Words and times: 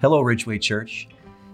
Hello, 0.00 0.22
Ridgeway 0.22 0.58
Church. 0.58 1.08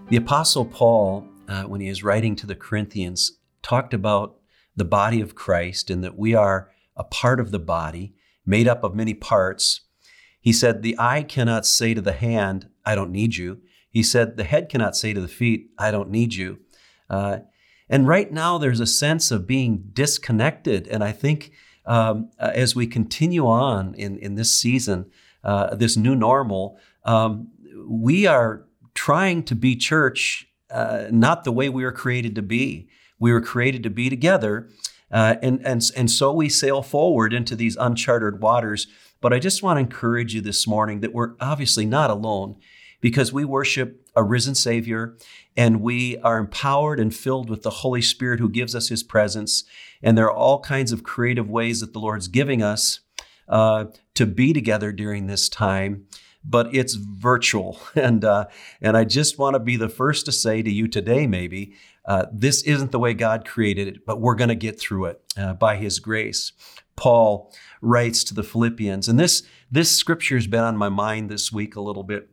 The 0.07 0.15
Apostle 0.15 0.63
Paul, 0.63 1.27
uh, 1.49 1.63
when 1.63 1.81
he 1.81 1.89
is 1.89 2.01
writing 2.01 2.33
to 2.37 2.47
the 2.47 2.55
Corinthians, 2.55 3.39
talked 3.61 3.93
about 3.93 4.37
the 4.73 4.85
body 4.85 5.19
of 5.19 5.35
Christ 5.35 5.89
and 5.89 6.01
that 6.01 6.17
we 6.17 6.33
are 6.33 6.71
a 6.95 7.03
part 7.03 7.41
of 7.41 7.51
the 7.51 7.59
body 7.59 8.13
made 8.45 8.65
up 8.65 8.85
of 8.85 8.95
many 8.95 9.13
parts. 9.13 9.81
He 10.39 10.53
said, 10.53 10.81
The 10.81 10.95
eye 10.97 11.23
cannot 11.23 11.65
say 11.65 11.93
to 11.93 11.99
the 11.99 12.13
hand, 12.13 12.69
I 12.85 12.95
don't 12.95 13.11
need 13.11 13.35
you. 13.35 13.59
He 13.89 14.01
said, 14.01 14.37
The 14.37 14.45
head 14.45 14.69
cannot 14.69 14.95
say 14.95 15.11
to 15.11 15.19
the 15.19 15.27
feet, 15.27 15.71
I 15.77 15.91
don't 15.91 16.09
need 16.09 16.33
you. 16.33 16.59
Uh, 17.09 17.39
and 17.89 18.07
right 18.07 18.31
now, 18.31 18.57
there's 18.57 18.79
a 18.79 18.87
sense 18.87 19.29
of 19.29 19.45
being 19.45 19.89
disconnected. 19.91 20.87
And 20.87 21.03
I 21.03 21.11
think 21.11 21.51
um, 21.85 22.29
uh, 22.39 22.51
as 22.55 22.77
we 22.77 22.87
continue 22.87 23.45
on 23.45 23.93
in, 23.95 24.17
in 24.19 24.35
this 24.35 24.53
season, 24.53 25.11
uh, 25.43 25.75
this 25.75 25.97
new 25.97 26.15
normal, 26.15 26.77
um, 27.03 27.49
we 27.85 28.25
are 28.25 28.65
trying 28.93 29.43
to 29.43 29.55
be 29.55 29.75
church 29.75 30.47
uh, 30.69 31.07
not 31.11 31.43
the 31.43 31.51
way 31.51 31.69
we 31.69 31.83
were 31.83 31.91
created 31.91 32.35
to 32.35 32.41
be. 32.41 32.89
We 33.19 33.31
were 33.31 33.41
created 33.41 33.83
to 33.83 33.89
be 33.89 34.09
together. 34.09 34.69
Uh, 35.11 35.35
and, 35.41 35.65
and, 35.65 35.81
and 35.95 36.11
so 36.11 36.33
we 36.33 36.49
sail 36.49 36.81
forward 36.81 37.33
into 37.33 37.55
these 37.55 37.77
uncharted 37.77 38.41
waters. 38.41 38.87
But 39.21 39.33
I 39.33 39.39
just 39.39 39.63
want 39.63 39.77
to 39.77 39.81
encourage 39.81 40.33
you 40.35 40.41
this 40.41 40.67
morning 40.67 40.99
that 40.99 41.13
we're 41.13 41.35
obviously 41.39 41.85
not 41.85 42.09
alone 42.09 42.57
because 42.99 43.31
we 43.31 43.45
worship 43.45 44.07
a 44.15 44.23
risen 44.23 44.55
Savior 44.55 45.15
and 45.55 45.81
we 45.81 46.17
are 46.19 46.37
empowered 46.37 46.99
and 46.99 47.15
filled 47.15 47.49
with 47.49 47.63
the 47.63 47.69
Holy 47.69 48.01
Spirit 48.01 48.39
who 48.39 48.49
gives 48.49 48.75
us 48.75 48.89
His 48.89 49.03
presence. 49.03 49.63
And 50.03 50.17
there 50.17 50.25
are 50.25 50.35
all 50.35 50.59
kinds 50.59 50.91
of 50.91 51.03
creative 51.03 51.49
ways 51.49 51.79
that 51.79 51.93
the 51.93 51.99
Lord's 51.99 52.27
giving 52.27 52.61
us 52.61 52.99
uh, 53.47 53.85
to 54.15 54.25
be 54.25 54.53
together 54.53 54.91
during 54.91 55.27
this 55.27 55.47
time. 55.47 56.05
But 56.49 56.73
it's 56.73 56.93
virtual, 56.93 57.79
and 57.95 58.23
uh, 58.23 58.47
and 58.81 58.95
I 58.95 59.03
just 59.03 59.37
want 59.37 59.55
to 59.55 59.59
be 59.59 59.75
the 59.75 59.89
first 59.89 60.25
to 60.25 60.31
say 60.31 60.61
to 60.61 60.71
you 60.71 60.87
today, 60.87 61.27
maybe 61.27 61.73
uh, 62.05 62.27
this 62.31 62.61
isn't 62.63 62.91
the 62.91 62.99
way 62.99 63.13
God 63.13 63.45
created 63.45 63.87
it, 63.87 64.05
but 64.05 64.21
we're 64.21 64.35
going 64.35 64.49
to 64.49 64.55
get 64.55 64.79
through 64.79 65.05
it 65.05 65.21
uh, 65.37 65.53
by 65.53 65.75
His 65.75 65.99
grace. 65.99 66.53
Paul 66.95 67.53
writes 67.81 68.23
to 68.25 68.33
the 68.33 68.43
Philippians, 68.43 69.07
and 69.07 69.19
this 69.19 69.43
this 69.69 69.91
scripture 69.91 70.35
has 70.35 70.47
been 70.47 70.63
on 70.63 70.77
my 70.77 70.89
mind 70.89 71.29
this 71.29 71.51
week 71.51 71.75
a 71.75 71.81
little 71.81 72.03
bit. 72.03 72.29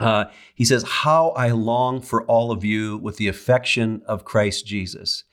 Uh, 0.00 0.24
he 0.54 0.64
says, 0.64 0.82
How 0.82 1.30
I 1.30 1.50
long 1.50 2.00
for 2.00 2.24
all 2.24 2.50
of 2.50 2.64
you 2.64 2.98
with 2.98 3.18
the 3.18 3.28
affection 3.28 4.02
of 4.06 4.24
Christ 4.24 4.66
Jesus. 4.66 5.24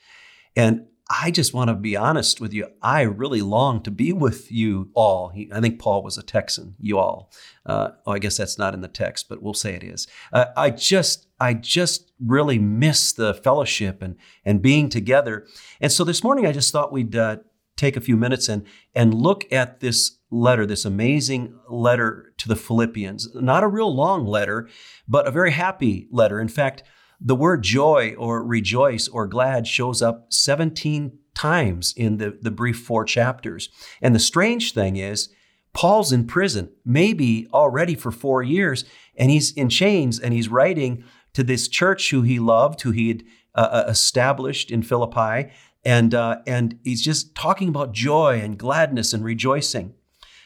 And 0.56 0.86
I 1.10 1.32
just 1.32 1.56
want 1.56 1.70
to 1.70 1.74
be 1.74 1.96
honest 1.96 2.40
with 2.40 2.54
you. 2.54 2.68
I 2.84 3.02
really 3.02 3.42
long 3.42 3.82
to 3.84 3.92
be 3.92 4.14
with 4.14 4.52
you 4.52 4.92
all. 4.94 5.30
He, 5.30 5.50
I 5.52 5.60
think 5.60 5.80
Paul 5.80 6.04
was 6.04 6.20
a 6.20 6.24
Texan, 6.24 6.76
you 6.80 7.00
all. 7.00 7.32
Uh, 7.66 7.90
oh, 8.06 8.12
I 8.12 8.20
guess 8.20 8.38
that's 8.38 8.60
not 8.60 8.76
in 8.76 8.82
the 8.82 8.88
text, 8.88 9.28
but 9.28 9.42
we'll 9.42 9.56
say 9.56 9.74
it 9.74 9.84
is. 9.84 10.08
Uh, 10.32 10.46
I 10.56 10.70
just, 10.70 11.28
I 11.40 11.56
just 11.56 12.12
really 12.24 12.60
miss 12.60 13.12
the 13.12 13.34
fellowship 13.34 14.04
and, 14.04 14.18
and 14.46 14.62
being 14.62 14.88
together. 14.88 15.48
And 15.82 15.92
so 15.92 16.04
this 16.04 16.24
morning, 16.24 16.46
I 16.46 16.52
just 16.52 16.72
thought 16.72 16.92
we'd 16.92 17.16
uh, 17.16 17.38
take 17.76 17.98
a 17.98 18.02
few 18.02 18.16
minutes 18.16 18.48
and, 18.48 18.66
and 18.94 19.14
look 19.14 19.52
at 19.52 19.80
this 19.80 20.20
letter, 20.30 20.68
this 20.68 20.86
amazing 20.86 21.58
letter 21.68 22.34
to 22.38 22.48
the 22.48 22.56
Philippians. 22.56 23.34
Not 23.34 23.64
a 23.64 23.68
real 23.68 23.94
long 23.94 24.28
letter, 24.28 24.70
but 25.08 25.26
a 25.26 25.32
very 25.32 25.52
happy 25.52 26.08
letter. 26.12 26.40
In 26.40 26.50
fact, 26.50 26.84
the 27.22 27.36
word 27.36 27.64
joy 27.64 28.16
or 28.18 28.44
rejoice 28.44 29.08
or 29.08 29.28
glad 29.28 29.68
shows 29.68 30.02
up 30.02 30.32
17 30.32 31.18
times 31.36 31.94
in 31.96 32.18
the, 32.18 32.38
the 32.42 32.52
brief 32.52 32.80
four 32.80 33.04
chapters. 33.04 33.70
And 34.02 34.16
the 34.16 34.20
strange 34.20 34.74
thing 34.74 34.96
is, 34.96 35.30
Paul's 35.74 36.12
in 36.12 36.26
prison, 36.26 36.72
maybe 36.84 37.48
already 37.54 37.96
for 37.96 38.12
four 38.12 38.42
years, 38.42 38.86
and 39.16 39.30
he's 39.30 39.52
in 39.54 39.70
chains 39.70 40.20
and 40.20 40.34
he's 40.34 40.50
writing 40.50 41.04
to 41.34 41.44
this 41.44 41.68
church 41.68 42.10
who 42.10 42.24
he 42.24 42.40
loved, 42.40 42.82
who 42.82 42.92
he 42.92 43.10
had 43.10 43.24
uh, 43.56 43.70
uh 43.72 43.86
established 43.88 44.72
in 44.72 44.82
Philippi. 44.82 45.52
And, 45.86 46.14
uh, 46.14 46.40
and 46.46 46.80
he's 46.84 47.02
just 47.02 47.36
talking 47.36 47.70
about 47.70 47.94
joy 47.94 48.42
and 48.44 48.58
gladness 48.58 49.14
and 49.14 49.24
rejoicing. 49.24 49.94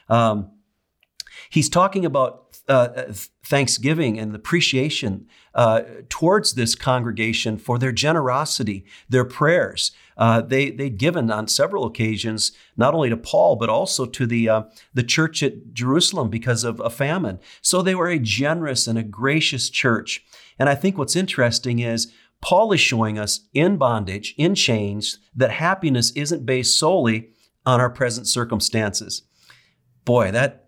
Um, 0.09 0.51
he's 1.49 1.69
talking 1.69 2.05
about 2.05 2.42
uh, 2.67 3.11
thanksgiving 3.45 4.17
and 4.17 4.33
appreciation 4.35 5.27
uh, 5.53 5.81
towards 6.09 6.53
this 6.53 6.75
congregation 6.75 7.57
for 7.57 7.77
their 7.77 7.91
generosity, 7.91 8.85
their 9.09 9.25
prayers. 9.25 9.91
Uh, 10.15 10.41
they 10.41 10.71
they'd 10.71 10.97
given 10.97 11.29
on 11.29 11.47
several 11.47 11.85
occasions, 11.85 12.51
not 12.77 12.93
only 12.93 13.09
to 13.09 13.17
Paul 13.17 13.55
but 13.55 13.69
also 13.69 14.05
to 14.05 14.25
the 14.25 14.47
uh, 14.47 14.63
the 14.93 15.03
church 15.03 15.43
at 15.43 15.73
Jerusalem 15.73 16.29
because 16.29 16.63
of 16.63 16.79
a 16.79 16.89
famine. 16.89 17.39
So 17.61 17.81
they 17.81 17.95
were 17.95 18.09
a 18.09 18.19
generous 18.19 18.87
and 18.87 18.97
a 18.97 19.03
gracious 19.03 19.69
church. 19.69 20.23
And 20.57 20.69
I 20.69 20.75
think 20.75 20.97
what's 20.97 21.15
interesting 21.15 21.79
is 21.79 22.11
Paul 22.41 22.71
is 22.73 22.79
showing 22.79 23.17
us 23.17 23.47
in 23.53 23.77
bondage, 23.77 24.35
in 24.37 24.55
chains, 24.55 25.19
that 25.35 25.51
happiness 25.51 26.11
isn't 26.11 26.45
based 26.45 26.77
solely 26.77 27.29
on 27.65 27.79
our 27.79 27.89
present 27.89 28.27
circumstances 28.27 29.23
boy, 30.05 30.31
that 30.31 30.62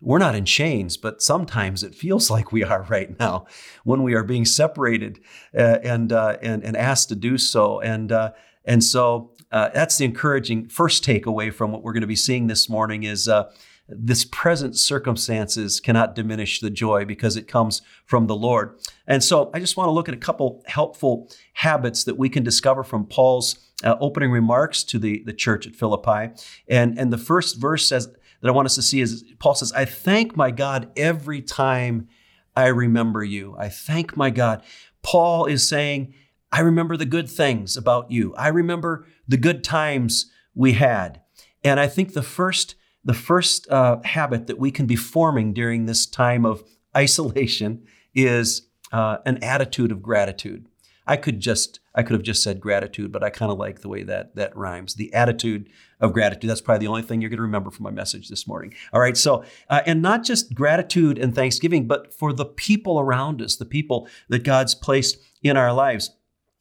we're 0.00 0.18
not 0.18 0.34
in 0.34 0.44
chains, 0.44 0.96
but 0.96 1.22
sometimes 1.22 1.82
it 1.82 1.94
feels 1.94 2.30
like 2.36 2.52
we 2.52 2.64
are 2.64 2.82
right 2.84 3.18
now 3.18 3.46
when 3.84 4.02
we 4.02 4.14
are 4.14 4.24
being 4.24 4.44
separated 4.44 5.20
uh, 5.56 5.78
and, 5.82 6.12
uh, 6.12 6.36
and, 6.42 6.64
and 6.64 6.76
asked 6.76 7.08
to 7.08 7.16
do 7.16 7.38
so. 7.38 7.80
And, 7.80 8.12
uh, 8.12 8.32
and 8.64 8.82
so 8.82 9.32
uh, 9.52 9.70
that's 9.72 9.98
the 9.98 10.04
encouraging 10.04 10.68
first 10.68 11.04
takeaway 11.04 11.52
from 11.52 11.72
what 11.72 11.82
we're 11.82 11.92
going 11.92 12.00
to 12.00 12.06
be 12.06 12.16
seeing 12.16 12.46
this 12.46 12.68
morning 12.68 13.04
is 13.04 13.28
uh, 13.28 13.50
this 13.88 14.24
present 14.24 14.76
circumstances 14.76 15.78
cannot 15.78 16.14
diminish 16.14 16.60
the 16.60 16.70
joy 16.70 17.04
because 17.04 17.36
it 17.36 17.46
comes 17.46 17.82
from 18.04 18.26
the 18.26 18.34
Lord. 18.34 18.78
And 19.06 19.22
so 19.22 19.50
I 19.54 19.60
just 19.60 19.76
want 19.76 19.88
to 19.88 19.92
look 19.92 20.08
at 20.08 20.14
a 20.14 20.18
couple 20.18 20.62
helpful 20.66 21.30
habits 21.54 22.04
that 22.04 22.18
we 22.18 22.28
can 22.28 22.42
discover 22.42 22.82
from 22.82 23.06
Paul's 23.06 23.58
uh, 23.84 23.94
opening 24.00 24.30
remarks 24.30 24.82
to 24.84 24.98
the, 24.98 25.22
the 25.24 25.32
church 25.32 25.66
at 25.66 25.74
Philippi. 25.74 26.32
And, 26.68 26.98
and 26.98 27.12
the 27.12 27.18
first 27.18 27.60
verse 27.60 27.88
says, 27.88 28.08
that 28.46 28.52
I 28.52 28.54
want 28.54 28.66
us 28.66 28.76
to 28.76 28.82
see 28.82 29.00
is 29.00 29.24
Paul 29.40 29.56
says, 29.56 29.72
I 29.72 29.84
thank 29.84 30.36
my 30.36 30.52
God 30.52 30.88
every 30.96 31.42
time 31.42 32.06
I 32.54 32.68
remember 32.68 33.24
you. 33.24 33.56
I 33.58 33.68
thank 33.68 34.16
my 34.16 34.30
God. 34.30 34.62
Paul 35.02 35.46
is 35.46 35.68
saying, 35.68 36.14
I 36.52 36.60
remember 36.60 36.96
the 36.96 37.06
good 37.06 37.28
things 37.28 37.76
about 37.76 38.12
you. 38.12 38.32
I 38.36 38.48
remember 38.48 39.04
the 39.26 39.36
good 39.36 39.64
times 39.64 40.30
we 40.54 40.74
had. 40.74 41.22
And 41.64 41.80
I 41.80 41.88
think 41.88 42.12
the 42.12 42.22
first, 42.22 42.76
the 43.04 43.14
first 43.14 43.68
uh, 43.68 43.98
habit 44.04 44.46
that 44.46 44.60
we 44.60 44.70
can 44.70 44.86
be 44.86 44.94
forming 44.94 45.52
during 45.52 45.86
this 45.86 46.06
time 46.06 46.46
of 46.46 46.62
isolation 46.96 47.82
is 48.14 48.68
uh, 48.92 49.16
an 49.26 49.42
attitude 49.42 49.90
of 49.90 50.02
gratitude. 50.02 50.68
I 51.06 51.16
could 51.16 51.40
just 51.40 51.80
I 51.94 52.02
could 52.02 52.14
have 52.14 52.22
just 52.22 52.42
said 52.42 52.60
gratitude, 52.60 53.12
but 53.12 53.22
I 53.22 53.30
kind 53.30 53.50
of 53.50 53.58
like 53.58 53.80
the 53.80 53.88
way 53.88 54.02
that 54.02 54.34
that 54.34 54.56
rhymes. 54.56 54.94
The 54.94 55.12
attitude 55.14 55.70
of 56.00 56.12
gratitude. 56.12 56.50
That's 56.50 56.60
probably 56.60 56.86
the 56.86 56.90
only 56.90 57.02
thing 57.02 57.20
you're 57.20 57.30
going 57.30 57.38
to 57.38 57.42
remember 57.42 57.70
from 57.70 57.84
my 57.84 57.90
message 57.90 58.28
this 58.28 58.46
morning. 58.46 58.74
All 58.92 59.00
right. 59.00 59.16
So, 59.16 59.44
uh, 59.70 59.82
and 59.86 60.02
not 60.02 60.24
just 60.24 60.54
gratitude 60.54 61.18
and 61.18 61.34
thanksgiving, 61.34 61.86
but 61.86 62.12
for 62.12 62.32
the 62.32 62.44
people 62.44 63.00
around 63.00 63.40
us, 63.40 63.56
the 63.56 63.64
people 63.64 64.08
that 64.28 64.42
God's 64.42 64.74
placed 64.74 65.18
in 65.42 65.56
our 65.56 65.72
lives. 65.72 66.10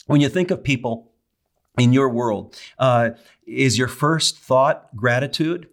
When 0.08 0.22
you 0.22 0.30
think 0.30 0.52
of 0.52 0.64
people 0.64 1.12
in 1.78 1.92
your 1.92 2.10
world, 2.10 2.56
uh, 2.78 3.12
is 3.48 3.78
your 3.78 3.88
first 3.88 4.38
thought 4.38 4.96
gratitude? 4.96 5.68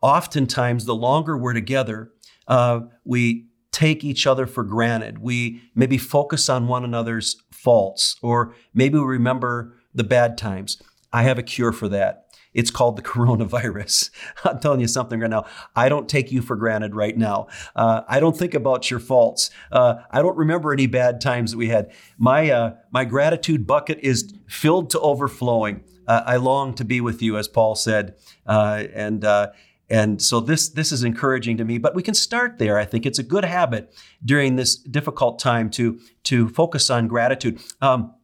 Oftentimes, 0.00 0.86
the 0.86 0.94
longer 0.94 1.36
we're 1.36 1.52
together, 1.52 2.10
uh, 2.48 2.80
we 3.04 3.46
take 3.74 4.04
each 4.04 4.26
other 4.26 4.46
for 4.46 4.62
granted. 4.62 5.18
We 5.18 5.60
maybe 5.74 5.98
focus 5.98 6.48
on 6.48 6.68
one 6.68 6.84
another's 6.84 7.42
faults, 7.50 8.16
or 8.22 8.54
maybe 8.72 8.98
we 8.98 9.04
remember 9.04 9.74
the 9.92 10.04
bad 10.04 10.38
times. 10.38 10.80
I 11.12 11.24
have 11.24 11.38
a 11.38 11.42
cure 11.42 11.72
for 11.72 11.88
that. 11.88 12.26
It's 12.54 12.70
called 12.70 12.96
the 12.96 13.02
coronavirus. 13.12 14.10
I'm 14.44 14.60
telling 14.60 14.80
you 14.80 14.86
something 14.86 15.18
right 15.18 15.30
now. 15.30 15.46
I 15.74 15.88
don't 15.88 16.08
take 16.08 16.30
you 16.30 16.40
for 16.40 16.54
granted 16.54 16.94
right 16.94 17.18
now. 17.18 17.48
Uh, 17.74 18.02
I 18.08 18.20
don't 18.20 18.36
think 18.36 18.54
about 18.54 18.90
your 18.92 19.00
faults. 19.00 19.50
Uh, 19.72 19.96
I 20.08 20.22
don't 20.22 20.36
remember 20.36 20.72
any 20.72 20.86
bad 20.86 21.20
times 21.20 21.50
that 21.50 21.58
we 21.58 21.68
had. 21.68 21.92
My 22.16 22.50
uh, 22.50 22.74
my 22.92 23.04
gratitude 23.04 23.66
bucket 23.66 23.98
is 24.02 24.32
filled 24.46 24.90
to 24.90 25.00
overflowing. 25.00 25.82
Uh, 26.06 26.22
I 26.24 26.36
long 26.36 26.74
to 26.74 26.84
be 26.84 27.00
with 27.00 27.22
you, 27.22 27.36
as 27.38 27.48
Paul 27.48 27.74
said, 27.74 28.14
uh, 28.46 28.84
and 28.94 29.24
uh, 29.24 29.48
and 29.90 30.20
so 30.20 30.40
this, 30.40 30.68
this 30.68 30.92
is 30.92 31.04
encouraging 31.04 31.56
to 31.58 31.64
me, 31.64 31.78
but 31.78 31.94
we 31.94 32.02
can 32.02 32.14
start 32.14 32.58
there. 32.58 32.78
I 32.78 32.84
think 32.84 33.06
it's 33.06 33.18
a 33.18 33.22
good 33.22 33.44
habit 33.44 33.94
during 34.24 34.56
this 34.56 34.76
difficult 34.76 35.38
time 35.38 35.70
to, 35.70 35.98
to 36.24 36.48
focus 36.48 36.90
on 36.90 37.08
gratitude. 37.08 37.60
Um, 37.80 38.14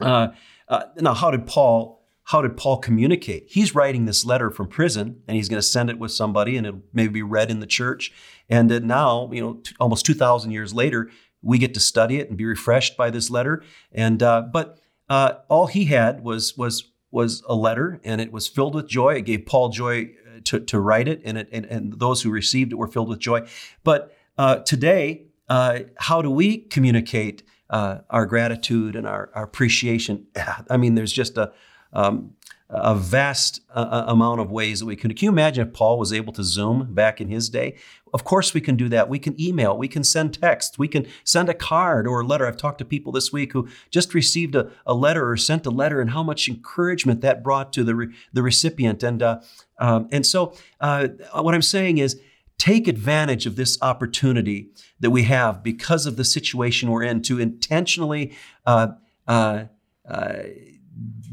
uh, 0.00 0.28
uh, 0.68 0.84
now, 1.00 1.14
how 1.14 1.30
did 1.30 1.46
Paul 1.46 2.00
how 2.24 2.40
did 2.40 2.56
Paul 2.56 2.78
communicate? 2.78 3.46
He's 3.48 3.74
writing 3.74 4.06
this 4.06 4.24
letter 4.24 4.50
from 4.50 4.68
prison, 4.68 5.22
and 5.26 5.36
he's 5.36 5.48
going 5.48 5.60
to 5.60 5.66
send 5.66 5.90
it 5.90 5.98
with 5.98 6.12
somebody, 6.12 6.56
and 6.56 6.66
it 6.66 6.74
maybe 6.92 7.14
be 7.14 7.22
read 7.22 7.50
in 7.50 7.60
the 7.60 7.66
church. 7.66 8.12
And 8.48 8.86
now, 8.86 9.28
you 9.32 9.40
know, 9.40 9.54
t- 9.54 9.74
almost 9.80 10.06
two 10.06 10.14
thousand 10.14 10.52
years 10.52 10.72
later, 10.72 11.10
we 11.42 11.58
get 11.58 11.74
to 11.74 11.80
study 11.80 12.18
it 12.18 12.28
and 12.28 12.38
be 12.38 12.44
refreshed 12.44 12.96
by 12.96 13.10
this 13.10 13.28
letter. 13.28 13.64
And 13.90 14.22
uh, 14.22 14.42
but 14.52 14.78
uh, 15.08 15.34
all 15.48 15.66
he 15.66 15.86
had 15.86 16.22
was 16.22 16.56
was 16.56 16.92
was 17.10 17.42
a 17.48 17.54
letter, 17.54 18.00
and 18.04 18.20
it 18.20 18.32
was 18.32 18.48
filled 18.48 18.74
with 18.74 18.88
joy. 18.88 19.14
It 19.14 19.26
gave 19.26 19.44
Paul 19.44 19.68
joy 19.70 20.12
to, 20.44 20.60
to 20.60 20.80
write 20.80 21.08
it, 21.08 21.20
and, 21.24 21.38
it 21.38 21.48
and, 21.52 21.64
and 21.66 21.98
those 21.98 22.22
who 22.22 22.30
received 22.30 22.72
it 22.72 22.76
were 22.76 22.88
filled 22.88 23.08
with 23.08 23.18
joy. 23.18 23.46
But 23.84 24.16
uh, 24.38 24.56
today, 24.58 25.26
uh, 25.48 25.80
how 25.96 26.22
do 26.22 26.30
we 26.30 26.58
communicate 26.58 27.42
uh, 27.70 27.98
our 28.10 28.26
gratitude 28.26 28.96
and 28.96 29.06
our, 29.06 29.30
our, 29.34 29.44
appreciation? 29.44 30.26
I 30.70 30.76
mean, 30.76 30.94
there's 30.94 31.12
just 31.12 31.36
a 31.36 31.52
um, 31.92 32.34
a 32.72 32.94
vast 32.94 33.60
uh, 33.74 34.04
amount 34.06 34.40
of 34.40 34.50
ways 34.50 34.80
that 34.80 34.86
we 34.86 34.96
can. 34.96 35.12
Can 35.14 35.26
you 35.26 35.30
imagine 35.30 35.66
if 35.66 35.74
Paul 35.74 35.98
was 35.98 36.12
able 36.12 36.32
to 36.32 36.42
Zoom 36.42 36.94
back 36.94 37.20
in 37.20 37.28
his 37.28 37.50
day? 37.50 37.76
Of 38.12 38.24
course, 38.24 38.52
we 38.52 38.60
can 38.60 38.76
do 38.76 38.88
that. 38.90 39.08
We 39.08 39.18
can 39.18 39.40
email, 39.40 39.76
we 39.76 39.88
can 39.88 40.04
send 40.04 40.40
text, 40.40 40.78
we 40.78 40.88
can 40.88 41.06
send 41.24 41.48
a 41.48 41.54
card 41.54 42.06
or 42.06 42.20
a 42.20 42.26
letter. 42.26 42.46
I've 42.46 42.56
talked 42.56 42.78
to 42.78 42.84
people 42.84 43.12
this 43.12 43.32
week 43.32 43.52
who 43.52 43.68
just 43.90 44.14
received 44.14 44.54
a, 44.54 44.70
a 44.86 44.94
letter 44.94 45.30
or 45.30 45.36
sent 45.36 45.66
a 45.66 45.70
letter, 45.70 46.00
and 46.00 46.10
how 46.10 46.22
much 46.22 46.48
encouragement 46.48 47.20
that 47.22 47.42
brought 47.42 47.72
to 47.74 47.84
the, 47.84 47.94
re, 47.94 48.14
the 48.32 48.42
recipient. 48.42 49.02
And, 49.02 49.22
uh, 49.22 49.40
um, 49.78 50.08
and 50.12 50.26
so, 50.26 50.54
uh, 50.80 51.08
what 51.34 51.54
I'm 51.54 51.62
saying 51.62 51.98
is, 51.98 52.20
take 52.58 52.86
advantage 52.86 53.46
of 53.46 53.56
this 53.56 53.76
opportunity 53.82 54.68
that 55.00 55.10
we 55.10 55.24
have 55.24 55.62
because 55.62 56.06
of 56.06 56.16
the 56.16 56.24
situation 56.24 56.90
we're 56.90 57.02
in 57.02 57.20
to 57.22 57.40
intentionally 57.40 58.32
uh, 58.66 58.88
uh, 59.26 59.64
uh 60.08 60.34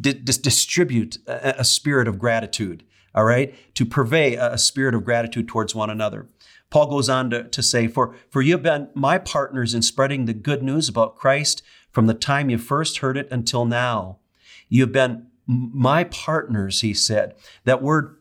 di- 0.02 0.14
distribute 0.14 1.18
a, 1.28 1.60
a, 1.60 1.64
spirit 1.64 2.08
of 2.08 2.18
gratitude, 2.18 2.84
all 3.14 3.26
right? 3.26 3.54
To 3.76 3.86
purvey 3.86 4.36
a, 4.36 4.54
a, 4.54 4.58
spirit 4.58 4.96
of 4.96 5.04
gratitude 5.04 5.48
towards 5.48 5.76
one 5.76 5.90
another. 5.90 6.28
Paul 6.70 6.88
goes 6.88 7.10
on 7.10 7.30
to, 7.32 7.44
to 7.44 7.64
say, 7.64 7.88
for, 7.88 8.16
for 8.30 8.42
you 8.42 8.54
have 8.54 8.64
been 8.64 8.90
my 8.94 9.18
partners 9.18 9.74
in 9.74 9.82
spreading 9.82 10.26
the 10.26 10.34
good 10.34 10.62
news 10.62 10.88
about 10.88 11.16
Christ 11.16 11.64
from 11.92 12.08
the 12.08 12.14
time 12.14 12.50
you 12.50 12.58
first 12.58 13.00
heard 13.00 13.18
it 13.18 13.28
until 13.32 13.66
now. 13.66 14.20
You 14.68 14.84
have 14.84 14.92
been 14.92 15.28
my 15.48 16.04
partners, 16.04 16.82
he 16.82 16.94
said. 16.94 17.34
That 17.64 17.82
word 17.82 18.18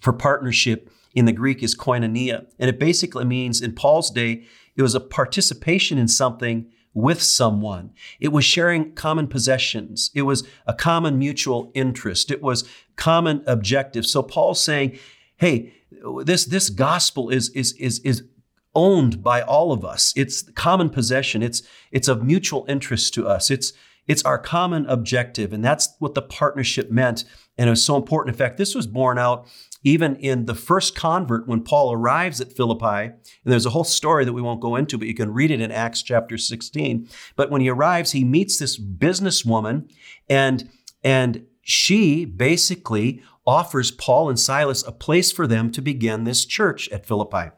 for 0.00 0.12
partnership 0.12 0.90
in 1.14 1.24
the 1.24 1.32
Greek 1.32 1.62
is 1.62 1.76
koinonia. 1.76 2.46
And 2.58 2.68
it 2.68 2.78
basically 2.78 3.24
means 3.24 3.60
in 3.60 3.74
Paul's 3.74 4.10
day, 4.10 4.44
it 4.76 4.82
was 4.82 4.94
a 4.94 5.00
participation 5.00 5.98
in 5.98 6.08
something 6.08 6.70
with 6.94 7.22
someone. 7.22 7.92
It 8.20 8.28
was 8.28 8.44
sharing 8.44 8.94
common 8.94 9.26
possessions. 9.26 10.10
It 10.14 10.22
was 10.22 10.46
a 10.66 10.74
common 10.74 11.18
mutual 11.18 11.70
interest. 11.74 12.30
It 12.30 12.42
was 12.42 12.68
common 12.96 13.42
objective. 13.46 14.06
So 14.06 14.22
Paul's 14.22 14.62
saying, 14.62 14.98
hey, 15.36 15.72
this, 16.24 16.44
this 16.44 16.70
gospel 16.70 17.30
is, 17.30 17.50
is, 17.50 17.72
is, 17.74 17.98
is 18.00 18.24
owned 18.74 19.22
by 19.22 19.42
all 19.42 19.72
of 19.72 19.84
us. 19.84 20.12
It's 20.16 20.42
common 20.52 20.90
possession. 20.90 21.42
It's, 21.42 21.62
it's 21.90 22.08
of 22.08 22.22
mutual 22.22 22.64
interest 22.68 23.14
to 23.14 23.26
us. 23.26 23.50
It's, 23.50 23.72
it's 24.06 24.22
our 24.24 24.38
common 24.38 24.86
objective. 24.86 25.52
And 25.52 25.64
that's 25.64 25.94
what 25.98 26.14
the 26.14 26.22
partnership 26.22 26.90
meant. 26.90 27.24
And 27.56 27.68
it 27.68 27.70
was 27.70 27.84
so 27.84 27.96
important. 27.96 28.34
In 28.34 28.38
fact, 28.38 28.56
this 28.56 28.74
was 28.74 28.86
borne 28.86 29.18
out 29.18 29.46
even 29.84 30.16
in 30.16 30.46
the 30.46 30.54
first 30.54 30.94
convert 30.94 31.48
when 31.48 31.62
Paul 31.62 31.92
arrives 31.92 32.40
at 32.40 32.52
Philippi. 32.52 32.86
And 33.06 33.14
there's 33.44 33.66
a 33.66 33.70
whole 33.70 33.84
story 33.84 34.24
that 34.24 34.32
we 34.32 34.42
won't 34.42 34.60
go 34.60 34.76
into, 34.76 34.96
but 34.96 35.08
you 35.08 35.14
can 35.14 35.32
read 35.32 35.50
it 35.50 35.60
in 35.60 35.72
Acts 35.72 36.02
chapter 36.02 36.38
16. 36.38 37.08
But 37.36 37.50
when 37.50 37.60
he 37.60 37.68
arrives, 37.68 38.12
he 38.12 38.24
meets 38.24 38.58
this 38.58 38.78
businesswoman 38.78 39.90
and, 40.28 40.68
and 41.02 41.46
she 41.62 42.24
basically 42.24 43.22
offers 43.46 43.90
Paul 43.90 44.28
and 44.28 44.38
Silas 44.38 44.86
a 44.86 44.92
place 44.92 45.32
for 45.32 45.46
them 45.46 45.70
to 45.72 45.82
begin 45.82 46.24
this 46.24 46.44
church 46.44 46.88
at 46.90 47.06
Philippi. 47.06 47.50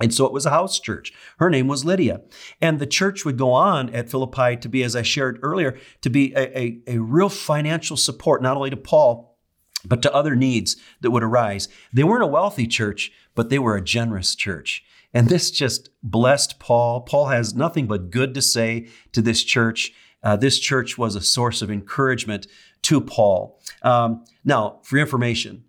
And 0.00 0.14
so 0.14 0.24
it 0.26 0.32
was 0.32 0.46
a 0.46 0.50
house 0.50 0.78
church. 0.78 1.12
Her 1.38 1.50
name 1.50 1.66
was 1.66 1.84
Lydia. 1.84 2.22
And 2.60 2.78
the 2.78 2.86
church 2.86 3.24
would 3.24 3.36
go 3.36 3.50
on 3.50 3.92
at 3.94 4.10
Philippi 4.10 4.56
to 4.56 4.68
be, 4.68 4.84
as 4.84 4.94
I 4.94 5.02
shared 5.02 5.40
earlier, 5.42 5.76
to 6.02 6.10
be 6.10 6.32
a, 6.34 6.58
a, 6.58 6.80
a 6.86 6.98
real 6.98 7.28
financial 7.28 7.96
support, 7.96 8.42
not 8.42 8.56
only 8.56 8.70
to 8.70 8.76
Paul, 8.76 9.36
but 9.84 10.02
to 10.02 10.14
other 10.14 10.36
needs 10.36 10.76
that 11.00 11.10
would 11.10 11.22
arise. 11.22 11.68
They 11.92 12.04
weren't 12.04 12.22
a 12.22 12.28
wealthy 12.28 12.66
church, 12.66 13.10
but 13.34 13.48
they 13.48 13.58
were 13.58 13.76
a 13.76 13.84
generous 13.84 14.34
church. 14.34 14.84
And 15.12 15.28
this 15.28 15.50
just 15.50 15.90
blessed 16.02 16.58
Paul. 16.58 17.00
Paul 17.00 17.26
has 17.26 17.54
nothing 17.54 17.86
but 17.86 18.10
good 18.10 18.34
to 18.34 18.42
say 18.42 18.88
to 19.12 19.22
this 19.22 19.42
church. 19.42 19.92
Uh, 20.22 20.36
this 20.36 20.58
church 20.58 20.98
was 20.98 21.14
a 21.14 21.20
source 21.20 21.62
of 21.62 21.70
encouragement 21.70 22.46
to 22.88 23.02
Paul. 23.02 23.60
Um, 23.82 24.24
now, 24.46 24.80
for 24.82 24.96
information, 24.96 25.64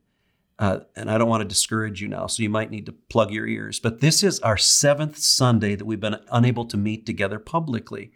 uh, 0.57 0.79
and 0.95 1.11
I 1.11 1.17
don't 1.17 1.27
want 1.27 1.41
to 1.41 1.47
discourage 1.47 2.01
you 2.01 2.07
now, 2.07 2.27
so 2.27 2.41
you 2.41 2.49
might 2.49 2.71
need 2.71 2.85
to 2.85 2.93
plug 2.93 3.31
your 3.31 3.45
ears, 3.45 3.77
but 3.77 3.99
this 3.99 4.23
is 4.23 4.39
our 4.39 4.55
seventh 4.55 5.17
Sunday 5.17 5.75
that 5.75 5.83
we've 5.83 5.99
been 5.99 6.15
unable 6.31 6.63
to 6.67 6.77
meet 6.77 7.05
together 7.05 7.37
publicly. 7.37 8.13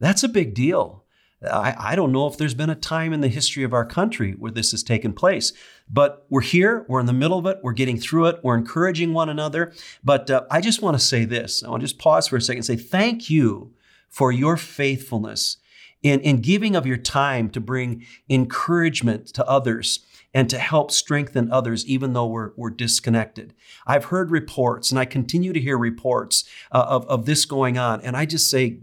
That's 0.00 0.22
a 0.22 0.28
big 0.28 0.52
deal. 0.52 1.04
I, 1.42 1.74
I, 1.78 1.96
don't 1.96 2.12
know 2.12 2.26
if 2.26 2.36
there's 2.36 2.52
been 2.52 2.68
a 2.68 2.74
time 2.74 3.14
in 3.14 3.22
the 3.22 3.28
history 3.28 3.64
of 3.64 3.72
our 3.72 3.86
country 3.86 4.32
where 4.32 4.52
this 4.52 4.72
has 4.72 4.82
taken 4.82 5.14
place, 5.14 5.54
but 5.90 6.26
we're 6.28 6.42
here, 6.42 6.84
we're 6.88 7.00
in 7.00 7.06
the 7.06 7.14
middle 7.14 7.38
of 7.38 7.46
it, 7.46 7.58
we're 7.62 7.72
getting 7.72 7.98
through 7.98 8.26
it, 8.26 8.40
we're 8.42 8.56
encouraging 8.56 9.14
one 9.14 9.30
another. 9.30 9.72
But 10.04 10.30
uh, 10.30 10.44
I 10.50 10.60
just 10.60 10.82
want 10.82 10.98
to 10.98 11.04
say 11.04 11.24
this 11.24 11.64
I 11.64 11.70
want 11.70 11.80
to 11.80 11.86
just 11.86 11.98
pause 11.98 12.28
for 12.28 12.36
a 12.36 12.40
second 12.42 12.58
and 12.58 12.66
say 12.66 12.76
thank 12.76 13.30
you 13.30 13.72
for 14.10 14.30
your 14.30 14.58
faithfulness 14.58 15.56
in, 16.02 16.20
in 16.20 16.40
giving 16.40 16.76
of 16.76 16.86
your 16.86 16.96
time 16.96 17.48
to 17.50 17.60
bring 17.60 18.04
encouragement 18.28 19.26
to 19.28 19.46
others 19.48 20.00
and 20.34 20.48
to 20.50 20.58
help 20.58 20.90
strengthen 20.90 21.52
others, 21.52 21.86
even 21.86 22.12
though 22.12 22.26
we're, 22.26 22.52
we're 22.56 22.70
disconnected. 22.70 23.54
I've 23.86 24.06
heard 24.06 24.30
reports, 24.30 24.90
and 24.90 24.98
I 24.98 25.04
continue 25.04 25.52
to 25.52 25.60
hear 25.60 25.76
reports 25.76 26.44
uh, 26.70 26.84
of, 26.88 27.06
of 27.06 27.26
this 27.26 27.44
going 27.44 27.78
on, 27.78 28.00
and 28.00 28.16
I 28.16 28.24
just 28.24 28.48
say, 28.48 28.78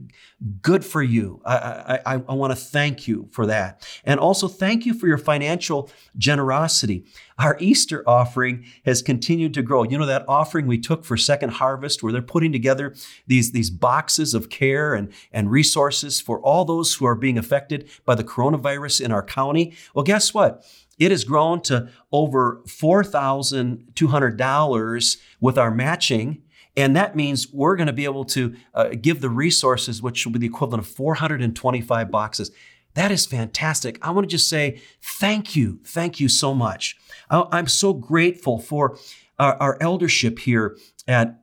good 0.61 0.85
for 0.85 1.03
you. 1.03 1.41
I, 1.45 1.99
I, 2.05 2.13
I 2.13 2.33
want 2.33 2.51
to 2.51 2.55
thank 2.55 3.07
you 3.07 3.27
for 3.31 3.45
that. 3.47 3.85
And 4.05 4.19
also 4.19 4.47
thank 4.47 4.85
you 4.85 4.93
for 4.93 5.05
your 5.05 5.17
financial 5.17 5.89
generosity. 6.17 7.03
Our 7.37 7.57
Easter 7.59 8.07
offering 8.07 8.65
has 8.85 9.01
continued 9.01 9.53
to 9.55 9.61
grow. 9.61 9.83
You 9.83 9.97
know, 9.97 10.05
that 10.05 10.23
offering 10.29 10.65
we 10.65 10.77
took 10.77 11.03
for 11.03 11.17
Second 11.17 11.53
Harvest, 11.53 12.01
where 12.01 12.13
they're 12.13 12.21
putting 12.21 12.53
together 12.53 12.95
these, 13.27 13.51
these 13.51 13.69
boxes 13.69 14.33
of 14.33 14.49
care 14.49 14.93
and, 14.93 15.11
and 15.33 15.51
resources 15.51 16.21
for 16.21 16.39
all 16.39 16.63
those 16.63 16.95
who 16.95 17.05
are 17.05 17.15
being 17.15 17.37
affected 17.37 17.89
by 18.05 18.15
the 18.15 18.23
coronavirus 18.23 19.01
in 19.01 19.11
our 19.11 19.23
county. 19.23 19.73
Well, 19.93 20.05
guess 20.05 20.33
what? 20.33 20.65
It 20.99 21.11
has 21.11 21.23
grown 21.23 21.61
to 21.61 21.87
over 22.11 22.61
$4,200 22.67 25.17
with 25.39 25.57
our 25.57 25.71
matching. 25.71 26.41
And 26.77 26.95
that 26.95 27.15
means 27.15 27.51
we're 27.51 27.75
going 27.75 27.87
to 27.87 27.93
be 27.93 28.05
able 28.05 28.25
to 28.25 28.55
uh, 28.73 28.89
give 29.01 29.21
the 29.21 29.29
resources, 29.29 30.01
which 30.01 30.25
will 30.25 30.33
be 30.33 30.39
the 30.39 30.47
equivalent 30.47 30.85
of 30.85 30.91
425 30.91 32.11
boxes. 32.11 32.51
That 32.93 33.11
is 33.11 33.25
fantastic. 33.25 33.97
I 34.01 34.11
want 34.11 34.29
to 34.29 34.31
just 34.31 34.49
say 34.49 34.81
thank 35.01 35.55
you. 35.55 35.79
Thank 35.85 36.19
you 36.19 36.27
so 36.27 36.53
much. 36.53 36.97
I'm 37.29 37.67
so 37.67 37.93
grateful 37.93 38.59
for 38.59 38.97
our, 39.37 39.55
our 39.55 39.77
eldership 39.81 40.39
here 40.39 40.75
at 41.07 41.39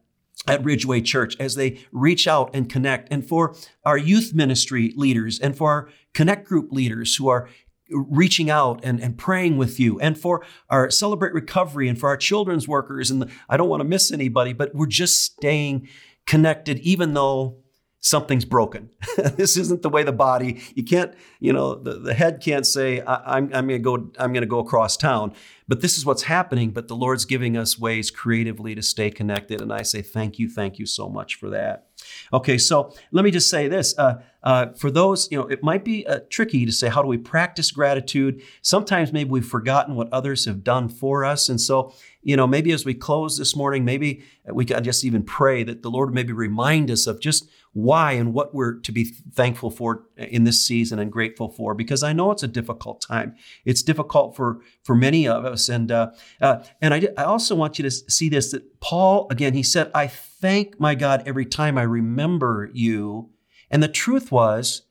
at 0.46 0.62
Ridgeway 0.62 1.00
Church 1.00 1.34
as 1.40 1.54
they 1.54 1.80
reach 1.92 2.28
out 2.28 2.50
and 2.54 2.70
connect, 2.70 3.10
and 3.10 3.26
for 3.26 3.56
our 3.84 3.98
youth 3.98 4.34
ministry 4.34 4.92
leaders 4.96 5.40
and 5.40 5.56
for 5.56 5.70
our 5.70 5.88
connect 6.14 6.46
group 6.46 6.72
leaders 6.72 7.16
who 7.16 7.28
are 7.28 7.48
reaching 7.90 8.50
out 8.50 8.80
and, 8.82 9.00
and 9.00 9.16
praying 9.16 9.56
with 9.56 9.78
you 9.78 9.98
and 10.00 10.18
for 10.18 10.44
our 10.70 10.90
celebrate 10.90 11.32
recovery 11.32 11.88
and 11.88 11.98
for 11.98 12.08
our 12.08 12.16
children's 12.16 12.66
workers 12.66 13.10
and 13.10 13.22
the, 13.22 13.30
i 13.48 13.56
don't 13.56 13.68
want 13.68 13.80
to 13.80 13.84
miss 13.84 14.10
anybody 14.10 14.52
but 14.52 14.74
we're 14.74 14.86
just 14.86 15.22
staying 15.22 15.88
connected 16.26 16.78
even 16.80 17.14
though 17.14 17.56
something's 18.00 18.44
broken. 18.44 18.90
This 19.36 19.56
isn't 19.56 19.82
the 19.82 19.88
way 19.88 20.02
the 20.02 20.12
body 20.12 20.62
you 20.74 20.84
can't 20.84 21.14
you 21.40 21.52
know 21.52 21.74
the, 21.74 21.94
the 21.94 22.14
head 22.14 22.40
can't 22.42 22.66
say 22.66 23.00
I, 23.00 23.36
I'm, 23.36 23.50
I'm 23.52 23.68
to 23.68 23.78
go 23.78 24.10
i'm 24.18 24.32
to 24.34 24.46
go 24.46 24.58
across 24.58 24.96
town. 24.96 25.34
But 25.68 25.80
this 25.80 25.98
is 25.98 26.06
what's 26.06 26.22
happening 26.22 26.70
but 26.70 26.88
the 26.88 26.96
lord's 26.96 27.24
giving 27.24 27.56
us 27.56 27.78
ways 27.78 28.10
creatively 28.10 28.74
to 28.74 28.82
stay 28.82 29.10
connected 29.10 29.60
and 29.60 29.72
i 29.72 29.82
say 29.82 30.02
thank 30.02 30.38
you 30.38 30.48
thank 30.48 30.78
you 30.78 30.86
so 30.86 31.08
much 31.08 31.34
for 31.34 31.50
that 31.50 31.88
Okay, 32.32 32.58
so 32.58 32.94
let 33.12 33.24
me 33.24 33.30
just 33.30 33.48
say 33.48 33.68
this. 33.68 33.96
Uh, 33.98 34.22
uh, 34.42 34.72
for 34.74 34.90
those, 34.90 35.30
you 35.30 35.38
know, 35.38 35.46
it 35.46 35.62
might 35.62 35.84
be 35.84 36.06
uh, 36.06 36.20
tricky 36.30 36.66
to 36.66 36.72
say, 36.72 36.88
how 36.88 37.02
do 37.02 37.08
we 37.08 37.18
practice 37.18 37.70
gratitude? 37.70 38.42
Sometimes 38.62 39.12
maybe 39.12 39.30
we've 39.30 39.46
forgotten 39.46 39.94
what 39.94 40.08
others 40.12 40.44
have 40.44 40.62
done 40.62 40.88
for 40.88 41.24
us. 41.24 41.48
And 41.48 41.60
so, 41.60 41.94
you 42.22 42.36
know, 42.36 42.46
maybe 42.46 42.72
as 42.72 42.84
we 42.84 42.94
close 42.94 43.38
this 43.38 43.56
morning, 43.56 43.84
maybe 43.84 44.22
we 44.52 44.64
can 44.64 44.82
just 44.84 45.04
even 45.04 45.22
pray 45.22 45.64
that 45.64 45.82
the 45.82 45.90
Lord 45.90 46.12
maybe 46.12 46.32
remind 46.32 46.90
us 46.90 47.06
of 47.06 47.20
just 47.20 47.48
why 47.72 48.12
and 48.12 48.32
what 48.32 48.54
we're 48.54 48.80
to 48.80 48.92
be 48.92 49.04
thankful 49.32 49.70
for 49.70 50.04
in 50.16 50.44
this 50.44 50.64
season 50.64 50.98
and 50.98 51.12
grateful 51.12 51.50
for, 51.50 51.74
because 51.74 52.02
I 52.02 52.12
know 52.12 52.30
it's 52.30 52.42
a 52.42 52.48
difficult 52.48 53.02
time. 53.02 53.34
It's 53.64 53.82
difficult 53.82 54.34
for, 54.34 54.60
for 54.82 54.94
many 54.94 55.28
of 55.28 55.44
us. 55.44 55.68
And, 55.68 55.92
uh, 55.92 56.10
uh, 56.40 56.64
and 56.80 56.94
I, 56.94 57.08
I 57.18 57.24
also 57.24 57.54
want 57.54 57.78
you 57.78 57.82
to 57.82 57.90
see 57.90 58.28
this, 58.28 58.52
that 58.52 58.80
Paul, 58.80 59.26
again, 59.30 59.52
he 59.52 59.62
said, 59.62 59.90
I 59.94 60.06
thank 60.40 60.78
my 60.78 60.94
God 60.94 61.22
every 61.26 61.46
time 61.46 61.78
I 61.78 61.82
remember 61.82 62.70
you. 62.72 63.30
And 63.70 63.82
the 63.82 63.88
truth 63.88 64.30
was, 64.30 64.82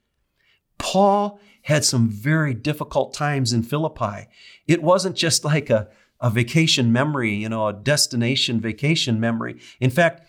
Paul 0.77 1.39
had 1.63 1.83
some 1.83 2.09
very 2.09 2.53
difficult 2.53 3.13
times 3.13 3.53
in 3.53 3.63
Philippi. 3.63 4.27
It 4.67 4.83
wasn't 4.83 5.15
just 5.15 5.43
like 5.43 5.69
a, 5.69 5.87
a 6.19 6.29
vacation 6.29 6.91
memory, 6.91 7.33
you 7.33 7.49
know, 7.49 7.67
a 7.67 7.73
destination 7.73 8.59
vacation 8.59 9.19
memory. 9.19 9.59
In 9.79 9.89
fact, 9.89 10.27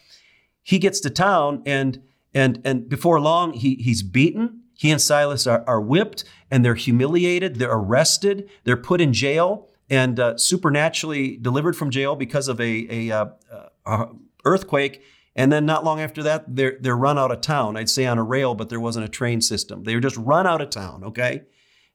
he 0.63 0.79
gets 0.79 1.01
to 1.01 1.11
town 1.11 1.63
and 1.67 2.03
and 2.35 2.61
and 2.65 2.89
before 2.89 3.21
long 3.21 3.53
he, 3.53 3.77
he's 3.77 4.03
beaten. 4.03 4.63
He 4.79 4.91
and 4.91 5.01
Silas 5.01 5.47
are, 5.47 5.65
are 5.67 5.81
whipped 5.81 6.25
and 6.51 6.65
they're 6.65 6.75
humiliated. 6.75 7.57
They're 7.57 7.73
arrested. 7.73 8.49
They're 8.65 8.77
put 8.77 9.01
in 9.01 9.13
jail 9.13 9.71
and 9.89 10.19
uh, 10.19 10.37
supernaturally 10.37 11.37
delivered 11.37 11.77
from 11.77 11.91
jail 11.91 12.17
because 12.17 12.49
of 12.49 12.61
a, 12.61 12.87
a, 12.91 13.11
uh, 13.11 13.27
a, 13.87 13.93
a 13.93 14.09
earthquake 14.47 15.03
And 15.39 15.53
then 15.53 15.67
not 15.67 15.85
long 15.85 16.01
after 16.01 16.23
that, 16.23 16.57
they're, 16.57 16.79
they're 16.81 16.97
run 16.97 17.19
out 17.19 17.31
of 17.31 17.43
town. 17.43 17.77
I'd 17.77 17.91
say 17.91 18.07
on 18.07 18.17
a 18.17 18.23
rail, 18.23 18.55
but 18.55 18.71
there 18.71 18.81
wasn't 18.81 19.05
a 19.05 19.09
train 19.09 19.43
system. 19.43 19.85
They 19.85 19.95
were 19.95 20.01
just 20.01 20.17
run 20.17 20.47
out 20.47 20.63
of 20.63 20.71
town, 20.71 21.05
okay? 21.05 21.43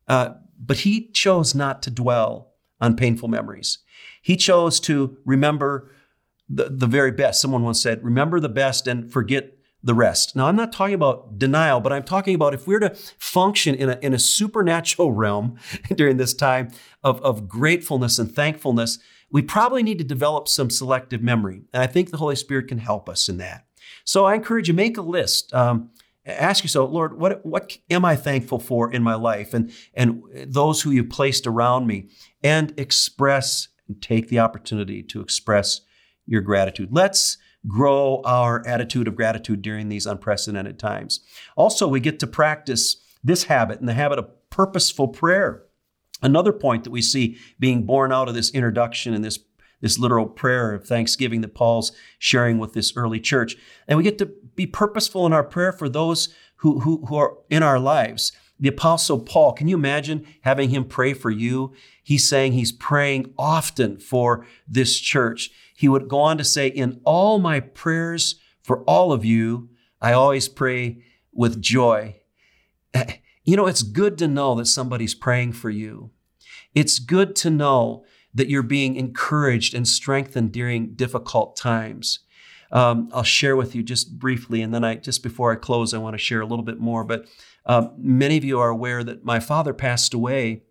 Uh, 0.07 0.35
but 0.59 0.77
he 0.77 1.09
chose 1.11 1.55
not 1.55 1.81
to 1.83 1.89
dwell 1.89 2.53
on 2.79 2.95
painful 2.95 3.29
memories. 3.29 3.79
He 4.21 4.37
chose 4.37 4.79
to 4.81 5.17
remember 5.25 5.91
the, 6.47 6.69
the 6.69 6.85
very 6.85 7.11
best. 7.11 7.41
Someone 7.41 7.63
once 7.63 7.81
said, 7.81 8.03
remember 8.03 8.39
the 8.39 8.49
best 8.49 8.85
and 8.85 9.11
forget 9.11 9.57
the 9.83 9.93
rest. 9.95 10.35
Now, 10.35 10.47
I'm 10.47 10.55
not 10.55 10.71
talking 10.71 10.93
about 10.93 11.39
denial, 11.39 11.79
but 11.79 11.91
I'm 11.91 12.03
talking 12.03 12.35
about 12.35 12.53
if 12.53 12.67
we're 12.67 12.79
to 12.79 12.93
function 13.17 13.73
in 13.73 13.89
a, 13.89 13.97
in 14.01 14.13
a 14.13 14.19
supernatural 14.19 15.11
realm 15.23 15.57
during 15.95 16.17
this 16.17 16.33
time 16.33 16.69
of, 17.03 17.19
of 17.21 17.47
gratefulness 17.47 18.19
and 18.19 18.31
thankfulness, 18.31 18.99
we 19.31 19.41
probably 19.41 19.83
need 19.83 19.97
to 19.97 20.03
develop 20.03 20.47
some 20.47 20.69
selective 20.69 21.21
memory. 21.21 21.63
And 21.73 21.81
I 21.81 21.87
think 21.87 22.09
the 22.09 22.17
Holy 22.17 22.35
Spirit 22.35 22.67
can 22.67 22.77
help 22.77 23.07
us 23.07 23.29
in 23.29 23.37
that. 23.37 23.65
So 24.03 24.25
I 24.25 24.35
encourage 24.35 24.67
you, 24.67 24.73
make 24.73 24.97
a 24.97 25.01
list. 25.01 25.53
Um, 25.53 25.91
ask 26.25 26.63
yourself, 26.63 26.91
Lord, 26.91 27.19
what, 27.19 27.45
what 27.45 27.77
am 27.89 28.05
I 28.05 28.15
thankful 28.15 28.59
for 28.59 28.91
in 28.91 29.03
my 29.03 29.15
life 29.15 29.53
and, 29.53 29.71
and 29.93 30.23
those 30.47 30.81
who 30.81 30.91
you've 30.91 31.09
placed 31.09 31.47
around 31.47 31.87
me? 31.87 32.09
And 32.43 32.73
express 32.77 33.69
and 33.87 34.01
take 34.01 34.29
the 34.29 34.39
opportunity 34.39 35.03
to 35.03 35.21
express 35.21 35.81
your 36.25 36.41
gratitude. 36.41 36.89
Let's 36.91 37.37
grow 37.67 38.21
our 38.25 38.65
attitude 38.65 39.07
of 39.07 39.15
gratitude 39.15 39.61
during 39.61 39.89
these 39.89 40.05
unprecedented 40.05 40.79
times. 40.79 41.19
Also, 41.55 41.87
we 41.87 41.99
get 41.99 42.19
to 42.19 42.27
practice 42.27 43.03
this 43.23 43.43
habit 43.45 43.79
and 43.79 43.87
the 43.87 43.93
habit 43.93 44.19
of 44.19 44.49
purposeful 44.49 45.07
prayer. 45.07 45.63
Another 46.21 46.53
point 46.53 46.83
that 46.83 46.91
we 46.91 47.01
see 47.01 47.37
being 47.59 47.83
born 47.83 48.11
out 48.11 48.29
of 48.29 48.35
this 48.35 48.51
introduction 48.51 49.13
and 49.13 49.23
this, 49.23 49.39
this 49.81 49.97
literal 49.97 50.27
prayer 50.27 50.73
of 50.73 50.85
thanksgiving 50.85 51.41
that 51.41 51.55
Paul's 51.55 51.91
sharing 52.19 52.57
with 52.59 52.73
this 52.73 52.93
early 52.95 53.19
church. 53.19 53.55
And 53.87 53.97
we 53.97 54.03
get 54.03 54.17
to 54.19 54.31
be 54.55 54.67
purposeful 54.67 55.25
in 55.25 55.33
our 55.33 55.43
prayer 55.43 55.71
for 55.71 55.89
those 55.89 56.29
who, 56.57 56.81
who, 56.81 57.05
who 57.07 57.15
are 57.15 57.37
in 57.49 57.63
our 57.63 57.79
lives. 57.79 58.31
The 58.59 58.69
Apostle 58.69 59.19
Paul, 59.19 59.53
can 59.53 59.67
you 59.67 59.75
imagine 59.75 60.27
having 60.41 60.69
him 60.69 60.85
pray 60.85 61.13
for 61.13 61.31
you? 61.31 61.73
He's 62.03 62.29
saying 62.29 62.53
he's 62.53 62.71
praying 62.71 63.33
often 63.37 63.97
for 63.97 64.45
this 64.67 64.99
church. 64.99 65.49
He 65.75 65.89
would 65.89 66.07
go 66.07 66.19
on 66.19 66.37
to 66.37 66.43
say, 66.43 66.67
In 66.67 67.01
all 67.03 67.39
my 67.39 67.59
prayers 67.59 68.35
for 68.61 68.83
all 68.83 69.11
of 69.11 69.25
you, 69.25 69.69
I 69.99 70.13
always 70.13 70.47
pray 70.47 71.03
with 71.33 71.59
joy. 71.59 72.17
You 73.43 73.55
know, 73.55 73.67
it's 73.67 73.83
good 73.83 74.17
to 74.19 74.27
know 74.27 74.55
that 74.55 74.65
somebody's 74.65 75.15
praying 75.15 75.53
for 75.53 75.69
you. 75.69 76.11
It's 76.75 76.99
good 76.99 77.35
to 77.37 77.49
know 77.49 78.05
that 78.33 78.49
you're 78.49 78.63
being 78.63 78.95
encouraged 78.95 79.73
and 79.73 79.87
strengthened 79.87 80.51
during 80.51 80.93
difficult 80.93 81.55
times. 81.57 82.19
Um, 82.71 83.09
I'll 83.13 83.23
share 83.23 83.55
with 83.55 83.75
you 83.75 83.83
just 83.83 84.17
briefly, 84.17 84.61
and 84.61 84.73
then 84.73 84.83
I 84.83 84.95
just 84.95 85.23
before 85.23 85.51
I 85.51 85.55
close, 85.55 85.93
I 85.93 85.97
want 85.97 86.13
to 86.13 86.17
share 86.17 86.41
a 86.41 86.45
little 86.45 86.63
bit 86.63 86.79
more. 86.79 87.03
But 87.03 87.25
uh, 87.65 87.89
many 87.97 88.37
of 88.37 88.45
you 88.45 88.59
are 88.59 88.69
aware 88.69 89.03
that 89.03 89.25
my 89.25 89.39
father 89.39 89.73
passed 89.73 90.13
away 90.13 90.63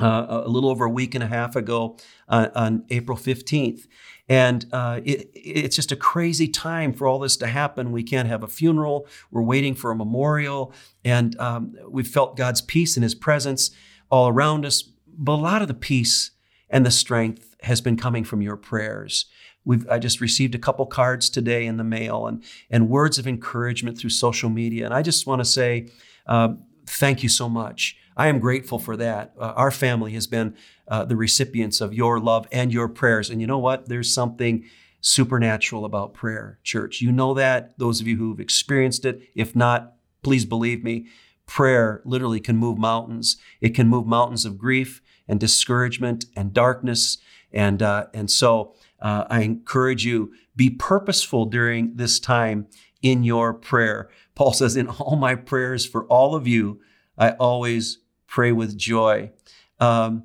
uh, 0.00 0.42
a 0.44 0.48
little 0.48 0.70
over 0.70 0.84
a 0.84 0.90
week 0.90 1.14
and 1.14 1.24
a 1.24 1.28
half 1.28 1.56
ago 1.56 1.96
uh, 2.28 2.48
on 2.54 2.84
April 2.90 3.16
15th. 3.16 3.82
And 4.28 4.66
uh, 4.72 5.00
it, 5.04 5.30
it's 5.34 5.76
just 5.76 5.92
a 5.92 5.96
crazy 5.96 6.48
time 6.48 6.92
for 6.92 7.06
all 7.06 7.18
this 7.18 7.36
to 7.38 7.46
happen. 7.46 7.92
We 7.92 8.02
can't 8.02 8.28
have 8.28 8.42
a 8.42 8.48
funeral. 8.48 9.06
We're 9.30 9.42
waiting 9.42 9.74
for 9.74 9.90
a 9.90 9.96
memorial. 9.96 10.72
And 11.04 11.38
um, 11.38 11.74
we've 11.88 12.08
felt 12.08 12.36
God's 12.36 12.62
peace 12.62 12.96
and 12.96 13.04
His 13.04 13.14
presence 13.14 13.70
all 14.10 14.28
around 14.28 14.64
us. 14.64 14.82
But 15.16 15.32
a 15.32 15.36
lot 15.36 15.62
of 15.62 15.68
the 15.68 15.74
peace 15.74 16.30
and 16.70 16.86
the 16.86 16.90
strength 16.90 17.54
has 17.62 17.80
been 17.80 17.96
coming 17.96 18.24
from 18.24 18.40
your 18.42 18.56
prayers. 18.56 19.26
We've, 19.64 19.88
I 19.88 19.98
just 19.98 20.20
received 20.20 20.54
a 20.54 20.58
couple 20.58 20.84
cards 20.86 21.30
today 21.30 21.66
in 21.66 21.76
the 21.76 21.84
mail 21.84 22.26
and, 22.26 22.42
and 22.70 22.88
words 22.88 23.18
of 23.18 23.26
encouragement 23.26 23.98
through 23.98 24.10
social 24.10 24.50
media. 24.50 24.84
And 24.84 24.94
I 24.94 25.02
just 25.02 25.26
want 25.26 25.40
to 25.40 25.44
say, 25.44 25.88
uh, 26.26 26.54
thank 26.86 27.22
you 27.22 27.28
so 27.28 27.48
much. 27.48 27.96
I 28.16 28.28
am 28.28 28.38
grateful 28.38 28.78
for 28.78 28.96
that. 28.96 29.32
Uh, 29.38 29.52
our 29.56 29.70
family 29.70 30.12
has 30.12 30.26
been 30.26 30.56
uh, 30.86 31.04
the 31.04 31.16
recipients 31.16 31.80
of 31.80 31.94
your 31.94 32.20
love 32.20 32.46
and 32.52 32.72
your 32.72 32.88
prayers. 32.88 33.30
And 33.30 33.40
you 33.40 33.46
know 33.46 33.58
what? 33.58 33.88
There's 33.88 34.12
something 34.12 34.64
supernatural 35.00 35.84
about 35.84 36.14
prayer, 36.14 36.58
church. 36.62 37.00
You 37.00 37.12
know 37.12 37.34
that, 37.34 37.78
those 37.78 38.00
of 38.00 38.06
you 38.06 38.16
who've 38.16 38.40
experienced 38.40 39.04
it. 39.04 39.22
If 39.34 39.54
not, 39.54 39.94
please 40.22 40.44
believe 40.44 40.82
me. 40.82 41.06
Prayer 41.46 42.00
literally 42.04 42.40
can 42.40 42.56
move 42.56 42.78
mountains. 42.78 43.36
It 43.60 43.74
can 43.74 43.88
move 43.88 44.06
mountains 44.06 44.46
of 44.46 44.56
grief 44.56 45.02
and 45.28 45.38
discouragement 45.38 46.24
and 46.36 46.54
darkness. 46.54 47.18
And, 47.52 47.82
uh, 47.82 48.06
and 48.14 48.30
so 48.30 48.74
uh, 49.00 49.24
I 49.28 49.40
encourage 49.40 50.06
you, 50.06 50.32
be 50.56 50.70
purposeful 50.70 51.46
during 51.46 51.96
this 51.96 52.18
time 52.18 52.68
in 53.02 53.24
your 53.24 53.52
prayer. 53.52 54.08
Paul 54.34 54.52
says, 54.52 54.76
In 54.76 54.88
all 54.88 55.16
my 55.16 55.34
prayers 55.34 55.84
for 55.84 56.04
all 56.06 56.34
of 56.34 56.48
you, 56.48 56.80
I 57.18 57.32
always 57.32 57.98
pray 58.34 58.50
with 58.50 58.76
joy. 58.76 59.30
Um, 59.78 60.24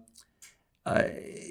uh, 0.84 1.04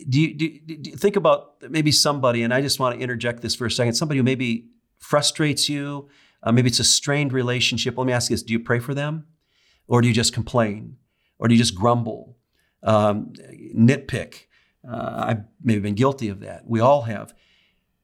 do, 0.08 0.20
you, 0.20 0.34
do, 0.34 0.58
do, 0.58 0.90
you 0.90 0.96
think 0.96 1.14
about 1.14 1.54
maybe 1.70 1.92
somebody, 1.92 2.42
and 2.42 2.52
I 2.52 2.60
just 2.60 2.80
want 2.80 2.96
to 2.96 3.00
interject 3.00 3.42
this 3.42 3.54
for 3.54 3.66
a 3.66 3.70
second, 3.70 3.94
somebody 3.94 4.18
who 4.18 4.24
maybe 4.24 4.66
frustrates 4.98 5.68
you, 5.68 6.08
uh, 6.42 6.50
maybe 6.50 6.66
it's 6.68 6.80
a 6.80 6.84
strained 6.84 7.32
relationship. 7.32 7.96
Let 7.96 8.08
me 8.08 8.12
ask 8.12 8.28
you 8.28 8.34
this 8.34 8.42
do 8.42 8.52
you 8.52 8.58
pray 8.58 8.80
for 8.80 8.92
them? 8.92 9.28
Or 9.86 10.02
do 10.02 10.08
you 10.08 10.14
just 10.14 10.32
complain? 10.34 10.96
Or 11.38 11.46
do 11.46 11.54
you 11.54 11.60
just 11.60 11.76
grumble, 11.76 12.36
um, 12.82 13.32
nitpick? 13.72 14.46
Uh, 14.86 15.24
I've 15.28 15.44
maybe 15.62 15.80
been 15.80 15.94
guilty 15.94 16.28
of 16.28 16.40
that. 16.40 16.66
We 16.66 16.80
all 16.80 17.02
have. 17.02 17.34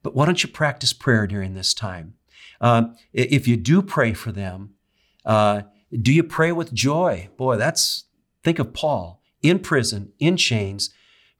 But 0.01 0.15
why 0.15 0.25
don't 0.25 0.41
you 0.41 0.49
practice 0.49 0.93
prayer 0.93 1.27
during 1.27 1.55
this 1.55 1.73
time? 1.73 2.13
Um, 2.61 2.95
if 3.11 3.49
you 3.49 3.57
do 3.57 3.81
pray 3.81 4.13
for 4.13 4.31
them, 4.31 4.75
uh, 5.25 5.63
do 5.91 6.13
you 6.13 6.23
pray 6.23 6.53
with 6.53 6.73
joy? 6.73 7.27
Boy, 7.35 7.57
that's, 7.57 8.05
think 8.45 8.59
of 8.59 8.73
Paul 8.73 9.21
in 9.41 9.59
prison, 9.59 10.13
in 10.19 10.37
chains, 10.37 10.91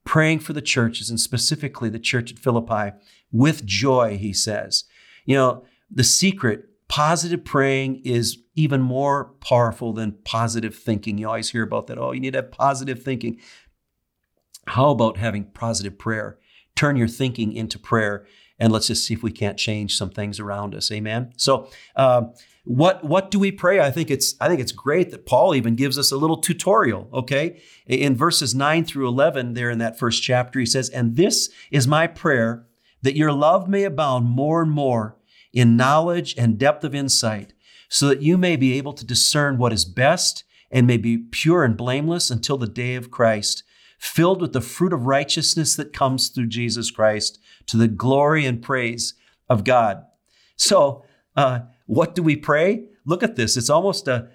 praying 0.03 0.39
for 0.39 0.53
the 0.53 0.61
churches 0.61 1.09
and 1.09 1.19
specifically 1.19 1.89
the 1.89 1.99
church 1.99 2.31
at 2.31 2.39
Philippi 2.39 2.97
with 3.31 3.65
joy, 3.65 4.17
he 4.17 4.33
says. 4.33 4.83
You 5.23 5.35
know, 5.35 5.65
the 5.89 6.03
secret, 6.03 6.65
positive 6.87 7.45
praying 7.45 8.01
is 8.03 8.39
even 8.55 8.81
more 8.81 9.33
powerful 9.39 9.93
than 9.93 10.17
positive 10.25 10.75
thinking. 10.75 11.17
You 11.17 11.27
always 11.27 11.49
hear 11.49 11.63
about 11.63 11.87
that. 11.87 11.97
Oh, 11.97 12.11
you 12.11 12.19
need 12.19 12.33
to 12.33 12.39
have 12.39 12.51
positive 12.51 13.01
thinking. 13.01 13.39
How 14.67 14.89
about 14.89 15.17
having 15.17 15.45
positive 15.45 15.97
prayer? 15.97 16.39
Turn 16.75 16.97
your 16.97 17.07
thinking 17.07 17.53
into 17.53 17.79
prayer 17.79 18.25
and 18.59 18.71
let's 18.71 18.87
just 18.87 19.05
see 19.05 19.13
if 19.13 19.23
we 19.23 19.31
can't 19.31 19.57
change 19.57 19.97
some 19.97 20.09
things 20.09 20.39
around 20.39 20.75
us. 20.75 20.91
Amen. 20.91 21.33
So, 21.37 21.69
um, 21.95 22.33
what 22.65 23.03
what 23.03 23.31
do 23.31 23.39
we 23.39 23.51
pray? 23.51 23.79
I 23.79 23.91
think 23.91 24.11
it's 24.11 24.35
I 24.41 24.47
think 24.47 24.59
it's 24.59 24.71
great 24.71 25.11
that 25.11 25.25
Paul 25.25 25.55
even 25.55 25.75
gives 25.75 25.97
us 25.97 26.11
a 26.11 26.17
little 26.17 26.37
tutorial. 26.37 27.07
Okay, 27.13 27.61
in 27.85 28.15
verses 28.15 28.53
nine 28.53 28.83
through 28.83 29.07
eleven, 29.07 29.53
there 29.53 29.69
in 29.69 29.77
that 29.77 29.97
first 29.97 30.23
chapter, 30.23 30.59
he 30.59 30.65
says, 30.65 30.89
"And 30.89 31.15
this 31.15 31.49
is 31.71 31.87
my 31.87 32.07
prayer 32.07 32.65
that 33.03 33.15
your 33.15 33.31
love 33.31 33.69
may 33.69 33.83
abound 33.83 34.25
more 34.25 34.61
and 34.63 34.71
more 34.71 35.15
in 35.53 35.77
knowledge 35.77 36.35
and 36.37 36.57
depth 36.57 36.83
of 36.83 36.95
insight, 36.95 37.53
so 37.87 38.07
that 38.07 38.23
you 38.23 38.37
may 38.37 38.55
be 38.55 38.73
able 38.73 38.93
to 38.93 39.05
discern 39.05 39.57
what 39.57 39.71
is 39.71 39.85
best 39.85 40.43
and 40.71 40.87
may 40.87 40.97
be 40.97 41.17
pure 41.17 41.63
and 41.63 41.77
blameless 41.77 42.31
until 42.31 42.57
the 42.57 42.67
day 42.67 42.95
of 42.95 43.11
Christ." 43.11 43.63
filled 43.97 44.41
with 44.41 44.53
the 44.53 44.61
fruit 44.61 44.91
of 44.91 45.05
righteousness 45.05 45.75
that 45.75 45.93
comes 45.93 46.27
through 46.27 46.45
Jesus 46.45 46.91
Christ 46.91 47.39
to 47.65 47.77
the 47.77 47.87
glory 47.87 48.45
and 48.45 48.61
praise 48.61 49.13
of 49.49 49.63
God. 49.63 50.03
So, 50.57 51.05
uh, 51.35 51.61
what 51.85 52.15
do 52.15 52.23
we 52.23 52.35
pray? 52.35 52.85
Look 53.05 53.21
at 53.21 53.35
this. 53.35 53.55
It's 53.55 53.69
almost 53.69 54.07
a, 54.07 54.29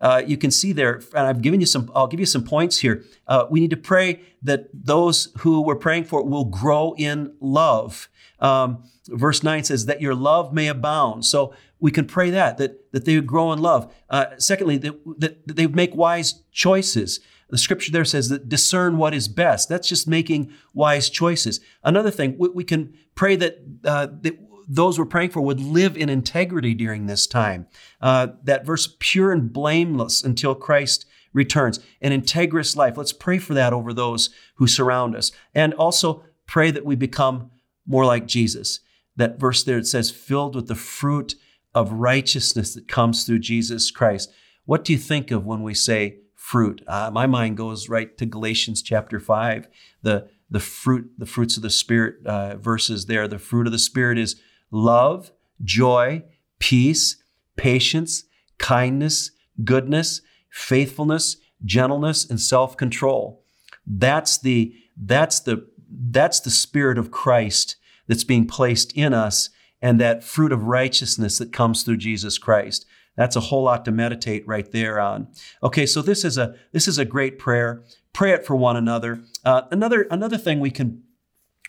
uh, 0.00 0.22
you 0.26 0.36
can 0.36 0.50
see 0.50 0.72
there, 0.72 1.00
and 1.14 1.26
I've 1.26 1.40
given 1.40 1.60
you 1.60 1.66
some, 1.66 1.90
I'll 1.94 2.08
give 2.08 2.18
you 2.18 2.26
some 2.26 2.42
points 2.42 2.78
here. 2.78 3.04
Uh, 3.28 3.46
we 3.48 3.60
need 3.60 3.70
to 3.70 3.76
pray 3.76 4.20
that 4.42 4.68
those 4.72 5.32
who 5.38 5.62
we're 5.62 5.76
praying 5.76 6.04
for 6.04 6.24
will 6.24 6.44
grow 6.44 6.94
in 6.98 7.34
love. 7.40 8.08
Um, 8.40 8.82
verse 9.06 9.42
9 9.42 9.64
says, 9.64 9.86
that 9.86 10.00
your 10.00 10.14
love 10.14 10.52
may 10.52 10.66
abound. 10.66 11.24
So 11.24 11.54
we 11.78 11.92
can 11.92 12.06
pray 12.06 12.30
that, 12.30 12.58
that, 12.58 12.92
that 12.92 13.04
they 13.04 13.14
would 13.14 13.26
grow 13.26 13.52
in 13.52 13.60
love. 13.60 13.94
Uh, 14.10 14.26
secondly, 14.38 14.76
that, 14.78 14.94
that, 15.18 15.56
they 15.56 15.68
make 15.68 15.94
wise 15.94 16.42
choices. 16.50 17.20
The 17.48 17.58
scripture 17.58 17.92
there 17.92 18.04
says 18.04 18.28
that 18.28 18.48
discern 18.48 18.98
what 18.98 19.14
is 19.14 19.28
best. 19.28 19.68
That's 19.68 19.88
just 19.88 20.08
making 20.08 20.52
wise 20.74 21.08
choices. 21.08 21.60
Another 21.84 22.10
thing, 22.10 22.36
we, 22.38 22.48
we 22.48 22.64
can 22.64 22.94
pray 23.14 23.36
that, 23.36 23.58
uh, 23.84 24.08
that 24.22 24.36
those 24.66 24.98
we're 24.98 25.04
praying 25.04 25.30
for 25.30 25.40
would 25.40 25.60
live 25.60 25.96
in 25.96 26.08
integrity 26.08 26.74
during 26.74 27.06
this 27.06 27.26
time. 27.26 27.66
Uh, 28.00 28.28
that 28.42 28.66
verse, 28.66 28.94
pure 28.98 29.32
and 29.32 29.52
blameless 29.52 30.22
until 30.22 30.54
Christ 30.54 31.06
returns, 31.32 31.80
an 32.00 32.12
integrous 32.12 32.76
life. 32.76 32.96
Let's 32.96 33.12
pray 33.12 33.38
for 33.38 33.54
that 33.54 33.72
over 33.72 33.92
those 33.92 34.30
who 34.56 34.66
surround 34.66 35.14
us. 35.14 35.32
And 35.54 35.74
also 35.74 36.24
pray 36.46 36.70
that 36.70 36.84
we 36.84 36.96
become 36.96 37.50
more 37.86 38.04
like 38.04 38.26
Jesus. 38.26 38.80
That 39.16 39.38
verse 39.38 39.62
there, 39.62 39.78
it 39.78 39.86
says, 39.86 40.10
filled 40.10 40.54
with 40.54 40.66
the 40.66 40.74
fruit 40.74 41.34
of 41.74 41.92
righteousness 41.92 42.74
that 42.74 42.88
comes 42.88 43.24
through 43.24 43.40
Jesus 43.40 43.90
Christ. 43.90 44.32
What 44.64 44.84
do 44.84 44.92
you 44.92 44.98
think 44.98 45.30
of 45.30 45.46
when 45.46 45.62
we 45.62 45.74
say 45.74 46.18
fruit. 46.46 46.80
Uh, 46.86 47.10
my 47.12 47.26
mind 47.26 47.56
goes 47.56 47.88
right 47.88 48.16
to 48.16 48.24
Galatians 48.24 48.80
chapter 48.80 49.18
5, 49.18 49.66
the, 50.02 50.28
the 50.48 50.60
fruit, 50.60 51.10
the 51.18 51.26
fruits 51.26 51.56
of 51.56 51.64
the 51.64 51.70
Spirit 51.70 52.24
uh, 52.24 52.56
verses 52.56 53.06
there. 53.06 53.26
The 53.26 53.40
fruit 53.40 53.66
of 53.66 53.72
the 53.72 53.80
Spirit 53.80 54.16
is 54.16 54.40
love, 54.70 55.32
joy, 55.62 56.22
peace, 56.58 57.22
patience, 57.56 58.24
kindness, 58.58 59.30
goodness, 59.64 60.20
faithfulness, 60.50 61.36
gentleness, 61.64 62.28
and 62.28 62.40
self-control. 62.40 63.42
That's 63.86 64.38
the 64.38 64.74
that's 64.96 65.40
the 65.40 65.66
that's 65.90 66.40
the 66.40 66.50
spirit 66.50 66.98
of 66.98 67.10
Christ 67.10 67.76
that's 68.06 68.24
being 68.24 68.46
placed 68.46 68.92
in 68.96 69.12
us 69.12 69.50
and 69.80 70.00
that 70.00 70.24
fruit 70.24 70.52
of 70.52 70.64
righteousness 70.64 71.38
that 71.38 71.52
comes 71.52 71.82
through 71.82 71.98
Jesus 71.98 72.38
Christ. 72.38 72.86
That's 73.16 73.36
a 73.36 73.40
whole 73.40 73.64
lot 73.64 73.84
to 73.86 73.92
meditate 73.92 74.46
right 74.46 74.70
there 74.70 75.00
on. 75.00 75.28
Okay, 75.62 75.86
so 75.86 76.02
this 76.02 76.24
is 76.24 76.36
a 76.36 76.54
this 76.72 76.86
is 76.86 76.98
a 76.98 77.04
great 77.04 77.38
prayer. 77.38 77.82
Pray 78.12 78.32
it 78.32 78.46
for 78.46 78.56
one 78.56 78.76
another. 78.76 79.22
Uh, 79.44 79.62
another 79.70 80.02
another 80.10 80.38
thing 80.38 80.60
we 80.60 80.70
can 80.70 81.02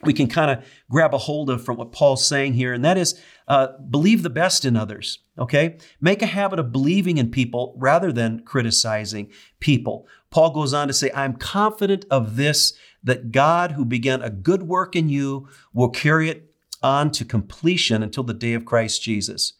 we 0.03 0.13
can 0.13 0.27
kind 0.27 0.51
of 0.51 0.65
grab 0.89 1.13
a 1.13 1.17
hold 1.17 1.49
of 1.49 1.63
from 1.63 1.77
what 1.77 1.91
Paul's 1.91 2.25
saying 2.25 2.53
here, 2.53 2.73
and 2.73 2.85
that 2.85 2.97
is 2.97 3.19
uh, 3.47 3.69
believe 3.89 4.23
the 4.23 4.29
best 4.29 4.65
in 4.65 4.75
others. 4.75 5.19
Okay, 5.39 5.77
make 5.99 6.21
a 6.21 6.27
habit 6.27 6.59
of 6.59 6.71
believing 6.71 7.17
in 7.17 7.31
people 7.31 7.73
rather 7.77 8.11
than 8.11 8.43
criticizing 8.43 9.31
people. 9.59 10.07
Paul 10.29 10.51
goes 10.51 10.73
on 10.73 10.87
to 10.87 10.93
say, 10.93 11.11
"I'm 11.15 11.33
confident 11.33 12.05
of 12.11 12.35
this." 12.35 12.73
That 13.03 13.31
God, 13.31 13.73
who 13.73 13.85
began 13.85 14.21
a 14.21 14.29
good 14.29 14.63
work 14.63 14.93
in 14.93 15.07
you, 15.07 15.47
will 15.71 15.89
carry 15.89 16.29
it 16.29 16.51
on 16.81 17.11
to 17.11 17.23
completion 17.23 18.03
until 18.03 18.23
the 18.23 18.33
day 18.33 18.53
of 18.53 18.65
Christ 18.65 19.01
Jesus. 19.01 19.53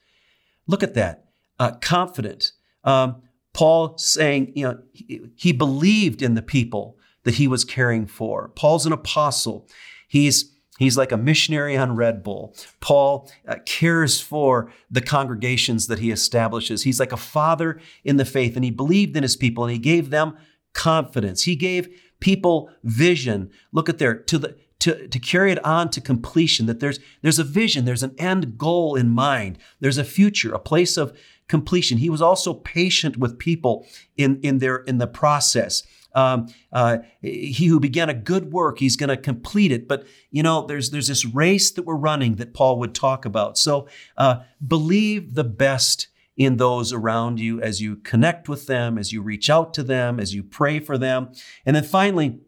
Look 0.65 0.84
at 0.84 0.96
that. 0.96 1.25
Uh, 1.58 1.72
confident. 1.74 2.51
Um, 2.84 3.22
Paul 3.53 3.98
saying, 3.98 4.53
you 4.56 4.65
know, 4.65 4.79
he, 4.91 5.22
he 5.36 5.51
believed 5.51 6.22
in 6.22 6.36
the 6.36 6.41
people 6.41 6.98
that 7.24 7.36
he 7.36 7.48
was 7.48 7.63
caring 7.63 8.06
for. 8.06 8.50
Paul's 8.50 8.86
an 8.86 8.94
apostle. 8.94 9.67
He's 10.08 10.54
He's 10.78 10.96
like 10.96 11.12
a 11.12 11.18
missionary 11.18 11.76
on 11.76 11.96
Red 11.96 12.22
Bull. 12.22 12.56
Paul 12.82 13.32
uh, 13.48 13.56
cares 13.66 14.22
for 14.22 14.72
the 14.92 15.02
congregations 15.02 15.88
that 15.88 15.98
he 15.98 16.12
establishes. 16.12 16.84
He's 16.84 17.00
like 17.00 17.12
a 17.12 17.18
father 17.18 17.80
in 18.04 18.18
the 18.18 18.26
faith, 18.26 18.56
and 18.56 18.64
he 18.64 18.70
believed 18.70 19.18
in 19.18 19.24
his 19.24 19.36
people 19.36 19.64
and 19.64 19.74
he 19.74 19.80
gave 19.80 20.12
them 20.12 20.38
confidence. 20.74 21.44
He 21.44 21.56
gave 21.56 21.90
people 22.20 22.70
vision. 22.84 23.50
Look 23.72 23.90
at 23.90 23.98
there 23.98 24.16
to 24.16 24.38
the 24.38 24.56
to, 24.80 25.08
to 25.08 25.20
carry 25.20 25.52
it 25.52 25.64
on 25.66 25.90
to 25.90 26.00
completion, 26.02 26.68
that 26.68 26.80
there's, 26.80 27.00
there's 27.24 27.40
a 27.40 27.44
vision, 27.44 27.86
there's 27.86 28.04
an 28.04 28.16
end 28.20 28.58
goal 28.58 28.96
in 28.96 29.10
mind, 29.10 29.58
there's 29.80 29.98
a 29.98 30.04
future, 30.04 30.54
a 30.54 30.60
place 30.60 30.98
of 30.98 31.18
completion. 31.48 31.98
He 31.98 32.12
was 32.12 32.22
also 32.22 32.54
patient 32.54 33.18
with 33.18 33.40
people 33.40 33.88
in, 34.18 34.40
in, 34.42 34.60
their, 34.60 34.78
in 34.78 35.00
the 35.00 35.08
process. 35.08 35.82
Um, 36.17 36.47
uh, 36.74 36.97
he 37.21 37.67
who 37.67 37.79
began 37.79 38.09
a 38.09 38.13
good 38.15 38.51
work, 38.51 38.79
he's 38.79 38.95
going 38.95 39.09
to 39.09 39.17
complete 39.17 39.71
it. 39.71 39.88
But 39.88 40.07
you 40.31 40.41
know, 40.41 40.65
there's 40.65 40.89
there's 40.89 41.07
this 41.07 41.25
race 41.25 41.69
that 41.71 41.83
we're 41.83 41.95
running 41.95 42.36
that 42.36 42.55
Paul 42.55 42.79
would 42.79 42.95
talk 42.95 43.24
about. 43.24 43.57
So 43.57 43.88
uh, 44.17 44.39
believe 44.65 45.36
the 45.36 45.43
best 45.43 46.07
in 46.36 46.57
those 46.57 46.91
around 46.91 47.39
you 47.39 47.62
as 47.62 47.81
you 47.81 47.97
connect 47.97 48.50
with 48.50 48.65
them, 48.65 48.97
as 48.97 49.13
you 49.13 49.21
reach 49.21 49.47
out 49.47 49.75
to 49.75 49.83
them, 49.83 50.19
as 50.19 50.33
you 50.33 50.43
pray 50.43 50.79
for 50.79 50.97
them, 50.97 51.29
and 51.65 51.75
then 51.75 51.83
finally, 51.83 52.39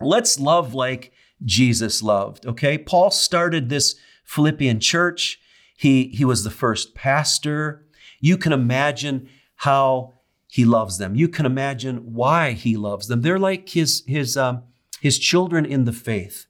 let's 0.00 0.38
love 0.38 0.72
like 0.72 1.12
Jesus 1.44 2.02
loved. 2.02 2.46
Okay, 2.46 2.78
Paul 2.78 3.10
started 3.10 3.68
this 3.68 3.96
Philippian 4.24 4.78
church. 4.78 5.40
He, 5.76 6.08
he 6.08 6.24
was 6.24 6.44
the 6.44 6.50
first 6.50 6.94
pastor. 6.94 7.86
You 8.20 8.36
can 8.36 8.52
imagine 8.52 9.28
how 9.56 10.19
he 10.50 10.64
loves 10.64 10.98
them. 10.98 11.14
You 11.14 11.28
can 11.28 11.46
imagine 11.46 12.14
why 12.14 12.52
he 12.52 12.76
loves 12.76 13.06
them. 13.06 13.22
They're 13.22 13.38
like 13.38 13.68
his, 13.68 14.02
his, 14.06 14.36
um, 14.36 14.64
his 15.00 15.18
children 15.18 15.64
in 15.64 15.84
the 15.84 15.92
faith. 15.92 16.46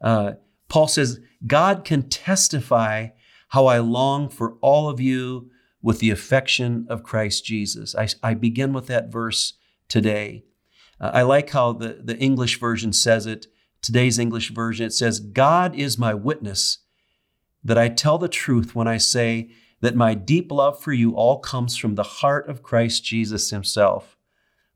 Uh, 0.00 0.32
Paul 0.68 0.88
says, 0.88 1.20
God 1.46 1.84
can 1.84 2.08
testify 2.08 3.08
how 3.48 3.66
I 3.66 3.78
long 3.78 4.28
for 4.28 4.56
all 4.60 4.88
of 4.88 5.00
you 5.00 5.50
with 5.80 6.00
the 6.00 6.10
affection 6.10 6.86
of 6.88 7.02
Christ 7.02 7.44
Jesus. 7.44 7.94
I, 7.94 8.08
I 8.22 8.34
begin 8.34 8.72
with 8.72 8.88
that 8.88 9.12
verse 9.12 9.54
today. 9.88 10.44
Uh, 11.00 11.10
I 11.14 11.22
like 11.22 11.50
how 11.50 11.72
the, 11.72 12.00
the 12.02 12.16
English 12.18 12.58
version 12.58 12.92
says 12.92 13.26
it 13.26 13.46
today's 13.84 14.18
English 14.18 14.50
version, 14.50 14.86
it 14.86 14.92
says, 14.92 15.20
God 15.20 15.76
is 15.76 15.98
my 15.98 16.14
witness 16.14 16.78
that 17.62 17.78
I 17.78 17.88
tell 17.88 18.16
the 18.18 18.28
truth 18.28 18.74
when 18.74 18.88
I 18.88 18.96
say 18.96 19.50
that 19.84 19.94
my 19.94 20.14
deep 20.14 20.50
love 20.50 20.80
for 20.80 20.94
you 20.94 21.12
all 21.12 21.38
comes 21.38 21.76
from 21.76 21.94
the 21.94 22.02
heart 22.02 22.48
of 22.48 22.62
Christ 22.62 23.04
Jesus 23.04 23.50
himself. 23.50 24.16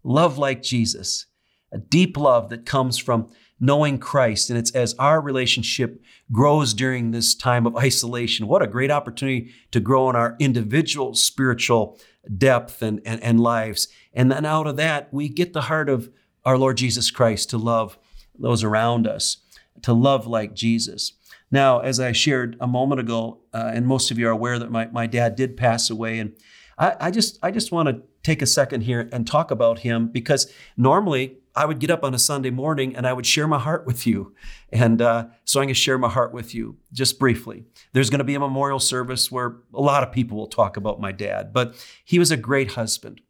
Love 0.05 0.37
like 0.37 0.63
Jesus, 0.63 1.25
a 1.73 1.79
deep 1.79 2.19
love 2.19 2.51
that 2.51 2.67
comes 2.67 2.99
from 2.99 3.31
knowing 3.59 3.99
Christ. 3.99 4.51
And 4.51 4.59
it's 4.59 4.71
as 4.73 4.95
our 4.99 5.23
relationship 5.23 6.03
grows 6.31 6.75
during 6.75 7.11
this 7.11 7.35
time 7.35 7.67
of 7.67 7.75
isolation. 7.75 8.49
What 8.49 8.63
a 8.63 8.67
great 8.67 8.91
opportunity 8.91 9.51
to 9.71 9.81
grow 9.81 10.11
in 10.11 10.15
our 10.15 10.37
individual 10.39 11.15
spiritual 11.15 11.99
depth 12.37 12.83
and, 12.83 13.01
and, 13.07 13.23
and 13.23 13.41
lives. 13.41 13.89
And 14.13 14.31
then 14.31 14.45
out 14.45 14.67
of 14.67 14.77
that, 14.77 15.09
we 15.11 15.31
get 15.31 15.55
the 15.55 15.63
heart 15.63 15.89
of 15.89 16.11
our 16.45 16.59
Lord 16.59 16.77
Jesus 16.77 17.11
Christ 17.11 17.49
to 17.49 17.57
love 17.57 17.99
those 18.39 18.63
around 18.63 19.07
us, 19.07 19.39
to 19.85 19.95
love 19.95 20.27
like 20.27 20.53
Jesus. 20.53 21.15
Now, 21.51 21.81
as 21.81 21.99
I 21.99 22.13
shared 22.13 22.57
a 22.61 22.67
moment 22.67 23.01
ago, 23.01 23.39
uh, 23.55 23.71
and 23.75 23.87
most 23.87 24.11
of 24.11 24.19
you 24.19 24.29
are 24.29 24.33
aware 24.33 24.59
that 24.59 24.71
my, 24.71 24.87
my 24.87 25.07
dad 25.07 25.37
did 25.37 25.57
pass 25.57 25.91
away, 25.91 26.19
and 26.19 26.37
I, 26.77 26.97
I 27.01 27.11
just 27.11 27.39
I 27.43 27.51
just 27.51 27.73
want 27.73 27.89
to 27.89 28.03
take 28.23 28.43
a 28.43 28.47
second 28.47 28.83
here 28.83 29.09
and 29.13 29.27
talk 29.27 29.51
about 29.51 29.81
him 29.81 30.09
because 30.09 30.53
normally 30.77 31.39
I 31.57 31.65
would 31.65 31.79
get 31.79 31.91
up 31.91 32.05
on 32.05 32.15
a 32.15 32.19
Sunday 32.19 32.51
morning 32.51 32.95
and 32.95 33.07
I 33.07 33.13
would 33.13 33.25
share 33.27 33.49
my 33.49 33.59
heart 33.59 33.87
with 33.87 34.07
you, 34.07 34.35
and 34.71 35.01
uh, 35.01 35.27
so 35.45 35.61
I'm 35.61 35.65
going 35.65 35.75
to 35.75 35.81
share 35.81 35.99
my 35.99 36.11
heart 36.11 36.33
with 36.33 36.55
you 36.55 36.77
just 36.93 37.19
briefly. 37.19 37.65
There's 37.93 38.11
going 38.11 38.19
to 38.19 38.25
be 38.25 38.35
a 38.35 38.41
memorial 38.41 38.81
service 38.81 39.33
where 39.33 39.57
a 39.73 39.81
lot 39.81 40.03
of 40.03 40.13
people 40.13 40.37
will 40.37 40.49
talk 40.49 40.77
about 40.77 41.01
my 41.01 41.13
dad, 41.13 41.53
but 41.53 41.75
he 42.05 42.19
was 42.19 42.31
a 42.31 42.37
great 42.37 42.73
husband. 42.73 43.23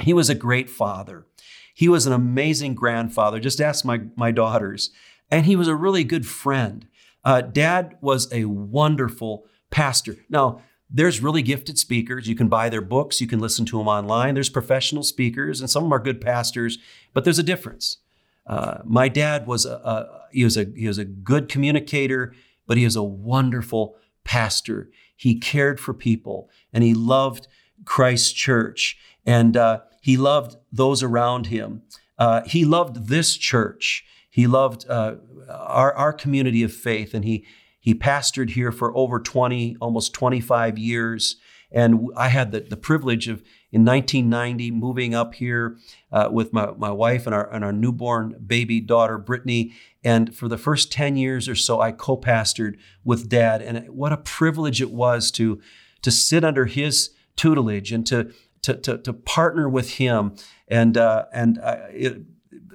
He 0.00 0.12
was 0.12 0.28
a 0.28 0.34
great 0.34 0.68
father. 0.68 1.26
He 1.74 1.88
was 1.88 2.06
an 2.06 2.12
amazing 2.12 2.74
grandfather. 2.74 3.38
Just 3.38 3.60
ask 3.60 3.84
my, 3.84 4.00
my 4.16 4.30
daughters. 4.30 4.90
And 5.30 5.44
he 5.46 5.56
was 5.56 5.68
a 5.68 5.74
really 5.74 6.04
good 6.04 6.26
friend. 6.26 6.86
Uh, 7.26 7.40
Dad 7.40 7.98
was 8.00 8.32
a 8.32 8.44
wonderful 8.44 9.46
pastor. 9.70 10.16
Now, 10.30 10.62
there's 10.88 11.20
really 11.20 11.42
gifted 11.42 11.76
speakers. 11.76 12.28
You 12.28 12.36
can 12.36 12.48
buy 12.48 12.68
their 12.68 12.80
books, 12.80 13.20
you 13.20 13.26
can 13.26 13.40
listen 13.40 13.66
to 13.66 13.78
them 13.78 13.88
online. 13.88 14.34
There's 14.34 14.48
professional 14.48 15.02
speakers, 15.02 15.60
and 15.60 15.68
some 15.68 15.82
of 15.82 15.86
them 15.86 15.94
are 15.94 16.02
good 16.02 16.20
pastors, 16.20 16.78
but 17.12 17.24
there's 17.24 17.40
a 17.40 17.42
difference. 17.42 17.98
Uh, 18.46 18.78
my 18.84 19.08
dad 19.08 19.48
was 19.48 19.66
a, 19.66 19.72
a, 19.72 20.20
he 20.30 20.44
was 20.44 20.56
a 20.56 20.66
he 20.76 20.86
was 20.86 20.98
a 20.98 21.04
good 21.04 21.48
communicator, 21.48 22.32
but 22.64 22.76
he 22.76 22.84
was 22.84 22.94
a 22.94 23.02
wonderful 23.02 23.96
pastor. 24.22 24.88
He 25.16 25.40
cared 25.40 25.80
for 25.80 25.92
people, 25.92 26.48
and 26.72 26.84
he 26.84 26.94
loved 26.94 27.48
Christ's 27.84 28.32
church. 28.32 28.98
And 29.24 29.56
uh, 29.56 29.80
he 30.00 30.16
loved 30.16 30.56
those 30.70 31.02
around 31.02 31.48
him. 31.48 31.82
Uh, 32.18 32.42
he 32.46 32.64
loved 32.64 33.08
this 33.08 33.36
church. 33.36 34.04
He 34.36 34.46
loved 34.46 34.86
uh, 34.86 35.14
our, 35.48 35.94
our 35.94 36.12
community 36.12 36.62
of 36.62 36.70
faith, 36.70 37.14
and 37.14 37.24
he 37.24 37.46
he 37.80 37.94
pastored 37.94 38.50
here 38.50 38.70
for 38.70 38.94
over 38.94 39.18
20, 39.18 39.78
almost 39.80 40.12
25 40.12 40.76
years. 40.76 41.36
And 41.72 42.10
I 42.14 42.28
had 42.28 42.52
the, 42.52 42.60
the 42.60 42.76
privilege 42.76 43.28
of, 43.28 43.42
in 43.72 43.82
1990, 43.82 44.72
moving 44.72 45.14
up 45.14 45.32
here 45.32 45.78
uh, 46.12 46.28
with 46.30 46.52
my, 46.52 46.72
my 46.72 46.90
wife 46.90 47.24
and 47.24 47.34
our, 47.34 47.50
and 47.50 47.64
our 47.64 47.72
newborn 47.72 48.36
baby 48.44 48.78
daughter, 48.78 49.16
Brittany. 49.16 49.72
And 50.04 50.36
for 50.36 50.48
the 50.48 50.58
first 50.58 50.92
10 50.92 51.16
years 51.16 51.48
or 51.48 51.54
so, 51.54 51.80
I 51.80 51.92
co 51.92 52.18
pastored 52.18 52.76
with 53.04 53.30
dad. 53.30 53.62
And 53.62 53.88
what 53.88 54.12
a 54.12 54.18
privilege 54.18 54.82
it 54.82 54.90
was 54.90 55.30
to, 55.30 55.62
to 56.02 56.10
sit 56.10 56.44
under 56.44 56.66
his 56.66 57.14
tutelage 57.36 57.90
and 57.90 58.06
to 58.08 58.34
to, 58.62 58.74
to, 58.74 58.98
to 58.98 59.12
partner 59.12 59.68
with 59.68 59.94
him. 59.94 60.34
And, 60.66 60.98
uh, 60.98 61.26
and 61.32 61.58
uh, 61.58 61.76
it, 61.90 62.20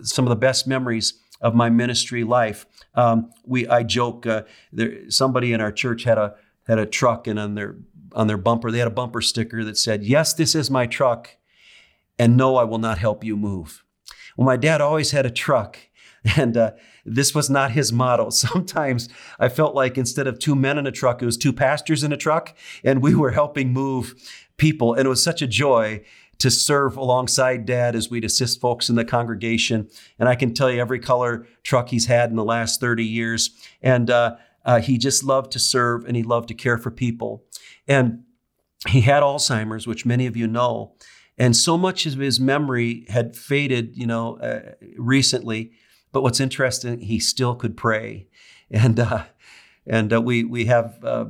some 0.04 0.26
of 0.26 0.30
the 0.30 0.38
best 0.38 0.66
memories 0.66 1.21
of 1.42 1.56
my 1.56 1.70
ministry 1.70 2.24
life. 2.24 2.66
Um, 2.96 3.32
we, 3.46 3.68
I 3.68 3.84
joke, 3.84 4.26
uh, 4.26 4.44
there, 4.72 5.10
somebody 5.10 5.54
in 5.54 5.62
our 5.62 5.72
church 5.72 6.04
had 6.04 6.18
a, 6.18 6.36
had 6.68 6.80
a 6.80 6.86
truck 6.86 7.28
and 7.28 7.40
on 7.40 7.56
their, 7.56 7.78
on 8.14 8.28
their 8.28 8.38
bumper, 8.38 8.72
they 8.72 8.80
had 8.80 8.88
a 8.88 8.92
bumper 8.92 9.22
sticker 9.22 9.64
that 9.64 9.78
said, 9.78 10.04
yes, 10.04 10.34
this 10.34 10.56
is 10.56 10.70
my 10.70 10.86
truck. 10.86 11.38
And 12.20 12.38
no, 12.38 12.56
I 12.56 12.64
will 12.64 12.78
not 12.78 13.00
help 13.00 13.24
you 13.24 13.36
move. 13.36 13.84
Well, 14.38 14.46
my 14.46 14.58
dad 14.58 14.82
always 14.82 15.12
had 15.12 15.26
a 15.26 15.32
truck 15.32 15.78
and 16.38 16.56
uh, 16.56 16.72
this 17.06 17.34
was 17.34 17.50
not 17.50 17.72
his 17.72 17.92
motto. 17.92 18.30
Sometimes 18.30 19.10
I 19.40 19.50
felt 19.50 19.76
like 19.76 19.98
instead 19.98 20.28
of 20.28 20.40
two 20.40 20.56
men 20.56 20.78
in 20.78 20.88
a 20.88 20.92
truck, 20.92 21.22
it 21.22 21.26
was 21.26 21.38
two 21.38 21.54
pastors 21.54 22.04
in 22.04 22.12
a 22.12 22.18
truck, 22.18 22.56
and 22.84 23.02
we 23.02 23.16
were 23.16 23.32
helping 23.32 23.74
move 23.74 24.16
people. 24.58 24.94
And 24.94 25.06
it 25.06 25.10
was 25.10 25.24
such 25.24 25.42
a 25.42 25.48
joy 25.48 26.04
to 26.42 26.50
serve 26.50 26.98
alongside 26.98 27.68
dad 27.68 27.96
as 27.96 28.10
we'd 28.10 28.26
assist 28.26 28.60
folks 28.60 28.90
in 28.90 28.96
the 28.96 29.06
congregation. 29.06 29.88
And 30.18 30.28
I 30.28 30.34
can 30.34 30.56
tell 30.56 30.72
you 30.72 30.82
every 30.82 31.00
color 31.00 31.48
truck 31.62 31.90
he's 31.90 32.08
had 32.08 32.32
in 32.32 32.36
the 32.36 32.44
last 32.44 32.80
30 32.80 33.06
years. 33.06 33.52
And 33.84 34.10
uh, 34.10 34.38
uh, 34.66 34.82
he 34.82 34.98
just 34.98 35.24
loved 35.24 35.52
to 35.52 35.60
serve 35.60 36.04
and 36.06 36.18
he 36.18 36.24
loved 36.24 36.48
to 36.48 36.56
care 36.56 36.80
for 36.80 36.90
people. 36.90 37.46
And 37.88 38.24
he 38.88 39.02
had 39.02 39.22
Alzheimer's, 39.22 39.86
which 39.86 40.04
many 40.04 40.26
of 40.26 40.36
you 40.36 40.48
know. 40.48 40.96
And 41.38 41.56
so 41.56 41.78
much 41.78 42.08
of 42.08 42.18
his 42.18 42.40
memory 42.40 43.06
had 43.08 43.36
faded, 43.36 43.96
you 43.96 44.08
know, 44.08 44.38
uh, 44.38 44.74
recently. 44.98 45.74
But 46.12 46.24
what's 46.24 46.40
interesting, 46.40 47.02
he 47.02 47.20
still 47.20 47.54
could 47.54 47.78
pray. 47.78 48.28
And, 48.72 49.00
uh, 49.00 49.26
and 49.86 50.12
uh, 50.12 50.22
we, 50.22 50.44
we 50.44 50.66
have 50.66 50.98
uh, 51.04 51.26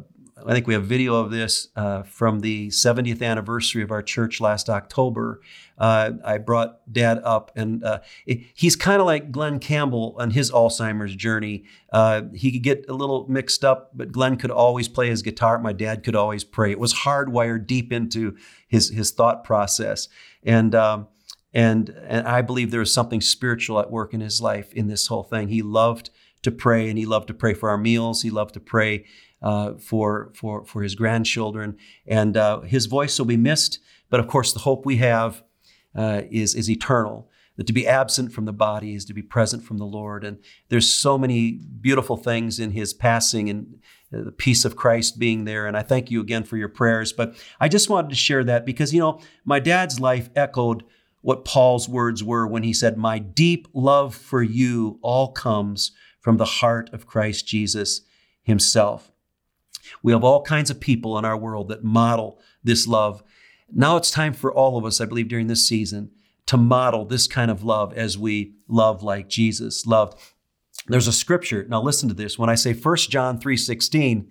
I 0.45 0.53
think 0.53 0.67
we 0.67 0.73
have 0.73 0.85
video 0.85 1.15
of 1.15 1.31
this 1.31 1.69
uh, 1.75 2.03
from 2.03 2.39
the 2.39 2.69
70th 2.69 3.21
anniversary 3.21 3.83
of 3.83 3.91
our 3.91 4.01
church 4.01 4.41
last 4.41 4.69
October. 4.69 5.41
Uh, 5.77 6.11
I 6.23 6.37
brought 6.37 6.79
Dad 6.91 7.21
up, 7.23 7.51
and 7.55 7.83
uh, 7.83 7.99
he's 8.25 8.75
kind 8.75 8.99
of 8.99 9.05
like 9.05 9.31
Glen 9.31 9.59
Campbell 9.59 10.15
on 10.19 10.31
his 10.31 10.51
Alzheimer's 10.51 11.15
journey. 11.15 11.65
Uh, 11.91 12.23
he 12.33 12.51
could 12.51 12.63
get 12.63 12.85
a 12.89 12.93
little 12.93 13.25
mixed 13.27 13.65
up, 13.65 13.91
but 13.93 14.11
Glen 14.11 14.37
could 14.37 14.51
always 14.51 14.87
play 14.87 15.09
his 15.09 15.21
guitar. 15.21 15.57
My 15.59 15.73
dad 15.73 16.03
could 16.03 16.15
always 16.15 16.43
pray. 16.43 16.71
It 16.71 16.79
was 16.79 16.93
hardwired 16.93 17.67
deep 17.67 17.91
into 17.91 18.35
his 18.67 18.89
his 18.89 19.11
thought 19.11 19.43
process, 19.43 20.07
and. 20.43 20.73
Um, 20.75 21.07
and, 21.53 21.89
and 22.07 22.25
I 22.29 22.41
believe 22.41 22.71
there 22.71 22.79
was 22.79 22.93
something 22.93 23.19
spiritual 23.19 23.77
at 23.81 23.91
work 23.91 24.13
in 24.13 24.21
his 24.21 24.39
life 24.39 24.71
in 24.71 24.87
this 24.87 25.07
whole 25.07 25.23
thing. 25.23 25.49
He 25.49 25.61
loved 25.61 26.09
to 26.43 26.51
pray, 26.51 26.87
and 26.87 26.97
he 26.97 27.05
loved 27.05 27.27
to 27.27 27.33
pray 27.33 27.53
for 27.53 27.69
our 27.69 27.77
meals. 27.77 28.21
He 28.21 28.29
loved 28.29 28.53
to 28.53 28.61
pray 28.61 29.03
uh, 29.41 29.73
for, 29.73 30.31
for, 30.35 30.65
for 30.65 30.83
his 30.83 30.95
grandchildren. 30.95 31.77
And 32.05 32.37
uh, 32.37 32.61
his 32.61 32.85
voice 32.85 33.17
will 33.17 33.25
be 33.25 33.37
missed, 33.37 33.79
but 34.09 34.19
of 34.19 34.27
course, 34.27 34.53
the 34.53 34.59
hope 34.59 34.85
we 34.85 34.97
have 34.97 35.43
uh, 35.95 36.21
is, 36.29 36.55
is 36.55 36.69
eternal. 36.69 37.29
That 37.57 37.67
to 37.67 37.73
be 37.73 37.85
absent 37.85 38.31
from 38.31 38.45
the 38.45 38.53
body 38.53 38.95
is 38.95 39.03
to 39.05 39.13
be 39.13 39.21
present 39.21 39.63
from 39.63 39.77
the 39.77 39.85
Lord. 39.85 40.23
And 40.23 40.39
there's 40.69 40.91
so 40.91 41.17
many 41.17 41.51
beautiful 41.51 42.15
things 42.15 42.59
in 42.59 42.71
his 42.71 42.93
passing 42.93 43.49
and 43.49 43.79
uh, 44.13 44.23
the 44.23 44.31
peace 44.31 44.63
of 44.63 44.77
Christ 44.77 45.19
being 45.19 45.43
there. 45.43 45.67
And 45.67 45.75
I 45.75 45.81
thank 45.81 46.09
you 46.09 46.21
again 46.21 46.43
for 46.43 46.55
your 46.55 46.69
prayers. 46.69 47.11
But 47.11 47.35
I 47.59 47.67
just 47.67 47.89
wanted 47.89 48.09
to 48.09 48.15
share 48.15 48.43
that 48.45 48.65
because, 48.65 48.93
you 48.93 49.01
know, 49.01 49.19
my 49.43 49.59
dad's 49.59 49.99
life 49.99 50.29
echoed 50.33 50.83
what 51.21 51.45
Paul's 51.45 51.87
words 51.87 52.23
were 52.23 52.47
when 52.47 52.63
he 52.63 52.73
said, 52.73 52.97
My 52.97 53.19
deep 53.19 53.67
love 53.73 54.15
for 54.15 54.41
you 54.41 54.99
all 55.01 55.31
comes 55.31 55.91
from 56.19 56.37
the 56.37 56.45
heart 56.45 56.89
of 56.93 57.05
Christ 57.05 57.47
Jesus 57.47 58.01
himself. 58.43 59.10
We 60.03 60.11
have 60.11 60.23
all 60.23 60.43
kinds 60.43 60.69
of 60.69 60.79
people 60.79 61.17
in 61.17 61.25
our 61.25 61.37
world 61.37 61.69
that 61.69 61.83
model 61.83 62.39
this 62.63 62.87
love. 62.87 63.23
Now 63.71 63.97
it's 63.97 64.11
time 64.11 64.33
for 64.33 64.53
all 64.53 64.77
of 64.77 64.85
us, 64.85 64.99
I 64.99 65.05
believe, 65.05 65.27
during 65.27 65.47
this 65.47 65.67
season 65.67 66.11
to 66.47 66.57
model 66.57 67.05
this 67.05 67.27
kind 67.27 67.49
of 67.49 67.63
love 67.63 67.93
as 67.93 68.17
we 68.17 68.55
love 68.67 69.03
like 69.03 69.29
Jesus 69.29 69.85
loved. 69.85 70.19
There's 70.87 71.07
a 71.07 71.13
scripture. 71.13 71.65
Now 71.69 71.81
listen 71.81 72.09
to 72.09 72.15
this. 72.15 72.37
When 72.37 72.49
I 72.49 72.55
say 72.55 72.73
1 72.73 72.97
John 73.09 73.39
3:16, 73.39 74.27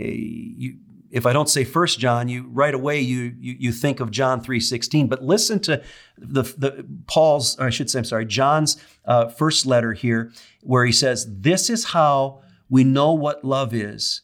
eh, 0.00 0.04
you, 0.06 0.78
if 1.10 1.26
I 1.26 1.32
don't 1.32 1.48
say 1.48 1.64
1 1.64 1.86
John, 1.98 2.28
you 2.28 2.48
right 2.50 2.72
away 2.72 3.00
you, 3.00 3.34
you, 3.38 3.56
you 3.58 3.72
think 3.72 4.00
of 4.00 4.10
John 4.10 4.42
3:16. 4.42 5.08
But 5.08 5.22
listen 5.22 5.58
to 5.60 5.82
the, 6.16 6.42
the 6.42 6.86
Paul's, 7.06 7.58
I 7.58 7.70
should 7.70 7.90
say, 7.90 7.98
I'm 7.98 8.04
sorry, 8.04 8.26
John's 8.26 8.76
uh, 9.04 9.28
first 9.28 9.66
letter 9.66 9.92
here, 9.92 10.32
where 10.62 10.86
he 10.86 10.92
says, 10.92 11.26
"This 11.28 11.68
is 11.68 11.86
how 11.86 12.42
we 12.68 12.84
know 12.84 13.12
what 13.12 13.44
love 13.44 13.74
is, 13.74 14.22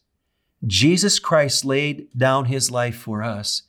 Jesus 0.67 1.19
Christ 1.21 1.65
laid 1.65 2.09
down 2.17 2.47
his 2.47 2.71
life 2.71 2.97
for 2.97 3.23
us, 3.23 3.63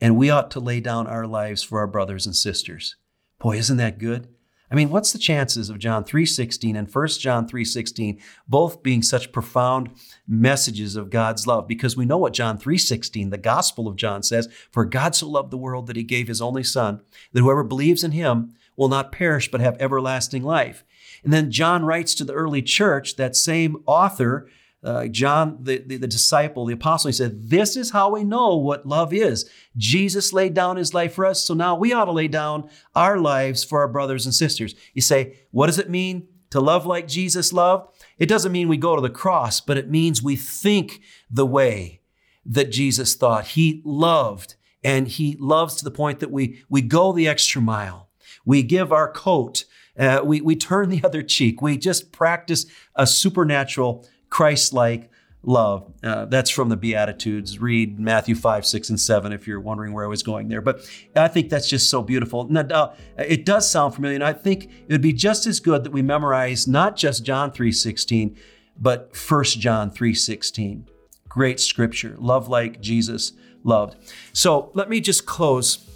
and 0.00 0.16
we 0.16 0.30
ought 0.30 0.50
to 0.52 0.60
lay 0.60 0.80
down 0.80 1.06
our 1.06 1.26
lives 1.26 1.62
for 1.62 1.78
our 1.78 1.86
brothers 1.86 2.26
and 2.26 2.34
sisters. 2.34 2.96
Boy, 3.38 3.56
isn't 3.56 3.76
that 3.76 3.98
good? 3.98 4.28
I 4.72 4.76
mean, 4.76 4.90
what's 4.90 5.12
the 5.12 5.18
chances 5.18 5.68
of 5.68 5.78
John 5.78 6.04
3:16 6.04 6.76
and 6.76 6.88
1 6.88 7.20
John 7.20 7.46
3:16 7.48 8.20
both 8.48 8.82
being 8.82 9.02
such 9.02 9.32
profound 9.32 9.90
messages 10.28 10.96
of 10.96 11.10
God's 11.10 11.46
love? 11.46 11.66
Because 11.66 11.96
we 11.96 12.04
know 12.04 12.18
what 12.18 12.32
John 12.32 12.56
3:16, 12.56 13.30
the 13.30 13.38
gospel 13.38 13.88
of 13.88 13.96
John 13.96 14.22
says, 14.22 14.48
for 14.70 14.84
God 14.84 15.14
so 15.14 15.28
loved 15.28 15.50
the 15.50 15.58
world 15.58 15.86
that 15.88 15.96
he 15.96 16.04
gave 16.04 16.28
his 16.28 16.40
only 16.40 16.62
son, 16.62 17.00
that 17.32 17.40
whoever 17.40 17.64
believes 17.64 18.04
in 18.04 18.12
him 18.12 18.54
will 18.76 18.88
not 18.88 19.12
perish 19.12 19.50
but 19.50 19.60
have 19.60 19.76
everlasting 19.80 20.42
life. 20.42 20.84
And 21.24 21.32
then 21.32 21.50
John 21.50 21.84
writes 21.84 22.14
to 22.14 22.24
the 22.24 22.32
early 22.32 22.62
church, 22.62 23.16
that 23.16 23.34
same 23.34 23.82
author 23.86 24.48
uh, 24.82 25.06
John, 25.08 25.58
the, 25.60 25.78
the, 25.78 25.98
the, 25.98 26.06
disciple, 26.06 26.64
the 26.64 26.72
apostle, 26.72 27.08
he 27.08 27.12
said, 27.12 27.50
This 27.50 27.76
is 27.76 27.90
how 27.90 28.14
we 28.14 28.24
know 28.24 28.56
what 28.56 28.86
love 28.86 29.12
is. 29.12 29.48
Jesus 29.76 30.32
laid 30.32 30.54
down 30.54 30.78
his 30.78 30.94
life 30.94 31.14
for 31.14 31.26
us, 31.26 31.44
so 31.44 31.52
now 31.52 31.76
we 31.76 31.92
ought 31.92 32.06
to 32.06 32.12
lay 32.12 32.28
down 32.28 32.68
our 32.94 33.18
lives 33.18 33.62
for 33.62 33.80
our 33.80 33.88
brothers 33.88 34.24
and 34.24 34.34
sisters. 34.34 34.74
You 34.94 35.02
say, 35.02 35.36
What 35.50 35.66
does 35.66 35.78
it 35.78 35.90
mean 35.90 36.28
to 36.50 36.60
love 36.60 36.86
like 36.86 37.06
Jesus 37.06 37.52
loved? 37.52 37.94
It 38.18 38.28
doesn't 38.28 38.52
mean 38.52 38.68
we 38.68 38.78
go 38.78 38.96
to 38.96 39.02
the 39.02 39.10
cross, 39.10 39.60
but 39.60 39.76
it 39.76 39.90
means 39.90 40.22
we 40.22 40.36
think 40.36 41.02
the 41.30 41.46
way 41.46 42.00
that 42.46 42.72
Jesus 42.72 43.14
thought. 43.14 43.48
He 43.48 43.82
loved, 43.84 44.54
and 44.82 45.08
he 45.08 45.36
loves 45.38 45.76
to 45.76 45.84
the 45.84 45.90
point 45.90 46.20
that 46.20 46.30
we, 46.30 46.62
we 46.70 46.80
go 46.80 47.12
the 47.12 47.28
extra 47.28 47.60
mile. 47.60 48.08
We 48.46 48.62
give 48.62 48.92
our 48.92 49.12
coat. 49.12 49.66
Uh, 49.98 50.22
we, 50.24 50.40
we 50.40 50.56
turn 50.56 50.88
the 50.88 51.02
other 51.04 51.22
cheek. 51.22 51.60
We 51.60 51.76
just 51.76 52.12
practice 52.12 52.64
a 52.94 53.06
supernatural 53.06 54.08
Christ 54.30 54.72
like 54.72 55.10
love. 55.42 55.92
Uh, 56.02 56.26
that's 56.26 56.50
from 56.50 56.68
the 56.68 56.76
Beatitudes. 56.76 57.58
Read 57.58 57.98
Matthew 57.98 58.34
5, 58.34 58.66
6, 58.66 58.90
and 58.90 59.00
7 59.00 59.32
if 59.32 59.46
you're 59.46 59.60
wondering 59.60 59.92
where 59.92 60.04
I 60.04 60.08
was 60.08 60.22
going 60.22 60.48
there. 60.48 60.60
But 60.60 60.88
I 61.16 61.28
think 61.28 61.48
that's 61.48 61.68
just 61.68 61.90
so 61.90 62.02
beautiful. 62.02 62.48
Now, 62.48 62.62
uh, 62.62 62.94
it 63.18 63.44
does 63.44 63.70
sound 63.70 63.94
familiar, 63.94 64.14
and 64.14 64.24
I 64.24 64.32
think 64.32 64.64
it 64.64 64.92
would 64.92 65.00
be 65.00 65.12
just 65.12 65.46
as 65.46 65.60
good 65.60 65.84
that 65.84 65.92
we 65.92 66.02
memorize 66.02 66.66
not 66.66 66.96
just 66.96 67.24
John 67.24 67.52
3, 67.52 67.72
16, 67.72 68.36
but 68.78 69.16
1 69.28 69.44
John 69.44 69.90
3, 69.90 70.14
16. 70.14 70.88
Great 71.28 71.60
scripture. 71.60 72.16
Love 72.18 72.48
like 72.48 72.80
Jesus 72.80 73.32
loved. 73.62 73.96
So 74.32 74.70
let 74.74 74.88
me 74.88 75.00
just 75.00 75.26
close 75.26 75.86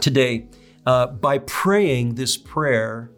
today 0.00 0.48
uh, 0.86 1.08
by 1.08 1.38
praying 1.38 2.14
this 2.14 2.36
prayer 2.36 3.10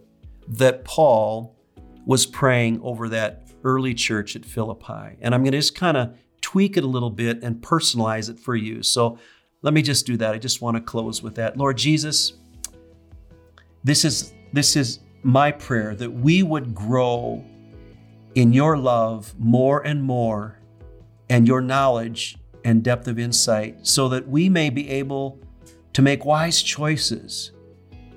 that 0.48 0.84
Paul 0.84 1.56
was 2.04 2.26
praying 2.26 2.80
over 2.82 3.08
that 3.10 3.41
early 3.64 3.94
church 3.94 4.36
at 4.36 4.44
Philippi. 4.44 5.16
And 5.20 5.34
I'm 5.34 5.42
going 5.42 5.52
to 5.52 5.58
just 5.58 5.74
kind 5.74 5.96
of 5.96 6.14
tweak 6.40 6.76
it 6.76 6.84
a 6.84 6.88
little 6.88 7.10
bit 7.10 7.42
and 7.42 7.56
personalize 7.56 8.28
it 8.28 8.38
for 8.38 8.56
you. 8.56 8.82
So 8.82 9.18
let 9.62 9.72
me 9.72 9.82
just 9.82 10.06
do 10.06 10.16
that. 10.16 10.34
I 10.34 10.38
just 10.38 10.60
want 10.60 10.76
to 10.76 10.80
close 10.80 11.22
with 11.22 11.36
that. 11.36 11.56
Lord 11.56 11.78
Jesus, 11.78 12.34
this 13.84 14.04
is 14.04 14.32
this 14.52 14.76
is 14.76 15.00
my 15.22 15.50
prayer 15.50 15.94
that 15.94 16.10
we 16.10 16.42
would 16.42 16.74
grow 16.74 17.44
in 18.34 18.52
your 18.52 18.76
love 18.76 19.34
more 19.38 19.84
and 19.86 20.02
more 20.02 20.58
and 21.30 21.46
your 21.46 21.60
knowledge 21.60 22.36
and 22.64 22.82
depth 22.82 23.08
of 23.08 23.18
insight 23.18 23.86
so 23.86 24.08
that 24.08 24.28
we 24.28 24.48
may 24.48 24.68
be 24.70 24.88
able 24.90 25.38
to 25.92 26.02
make 26.02 26.24
wise 26.24 26.62
choices 26.62 27.52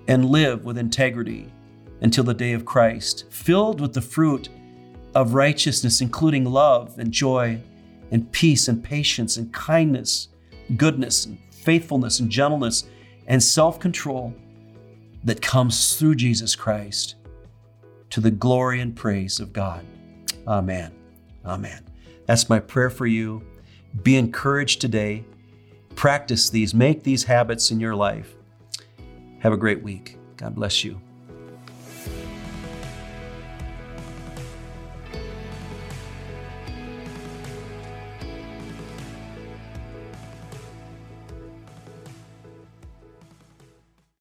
and 0.08 0.26
live 0.26 0.66
with 0.66 0.78
integrity 0.78 1.52
until 2.02 2.24
the 2.24 2.34
day 2.34 2.54
of 2.54 2.66
Christ, 2.66 3.26
filled 3.30 3.82
with 3.82 3.94
the 3.94 4.02
fruit 4.02 4.50
of 5.16 5.34
righteousness, 5.34 6.02
including 6.02 6.46
love 6.46 7.00
and 7.00 7.12
joy 7.12 7.60
and 8.12 8.32
peace 8.32 8.68
and 8.68 8.84
patience 8.84 9.38
and 9.38 9.52
kindness, 9.54 10.28
goodness 10.78 11.26
and 11.26 11.40
faithfulness 11.52 12.20
and 12.20 12.30
gentleness 12.30 12.84
and 13.28 13.42
self 13.42 13.80
control 13.80 14.34
that 15.24 15.42
comes 15.42 15.98
through 15.98 16.16
Jesus 16.16 16.56
Christ 16.56 17.16
to 18.12 18.22
the 18.22 18.30
glory 18.30 18.82
and 18.82 18.96
praise 18.96 19.40
of 19.40 19.52
God. 19.52 19.84
Amen. 20.48 20.94
Amen. 21.44 21.84
That's 22.28 22.50
my 22.50 22.60
prayer 22.60 22.90
for 22.90 23.08
you. 23.08 23.44
Be 24.04 24.18
encouraged 24.18 24.82
today. 24.82 25.26
Practice 25.96 26.50
these, 26.50 26.74
make 26.74 27.04
these 27.04 27.24
habits 27.24 27.72
in 27.72 27.80
your 27.80 27.96
life. 27.96 28.36
Have 29.40 29.54
a 29.54 29.58
great 29.58 29.82
week. 29.82 30.18
God 30.38 30.56
bless 30.56 30.84
you. 30.84 31.02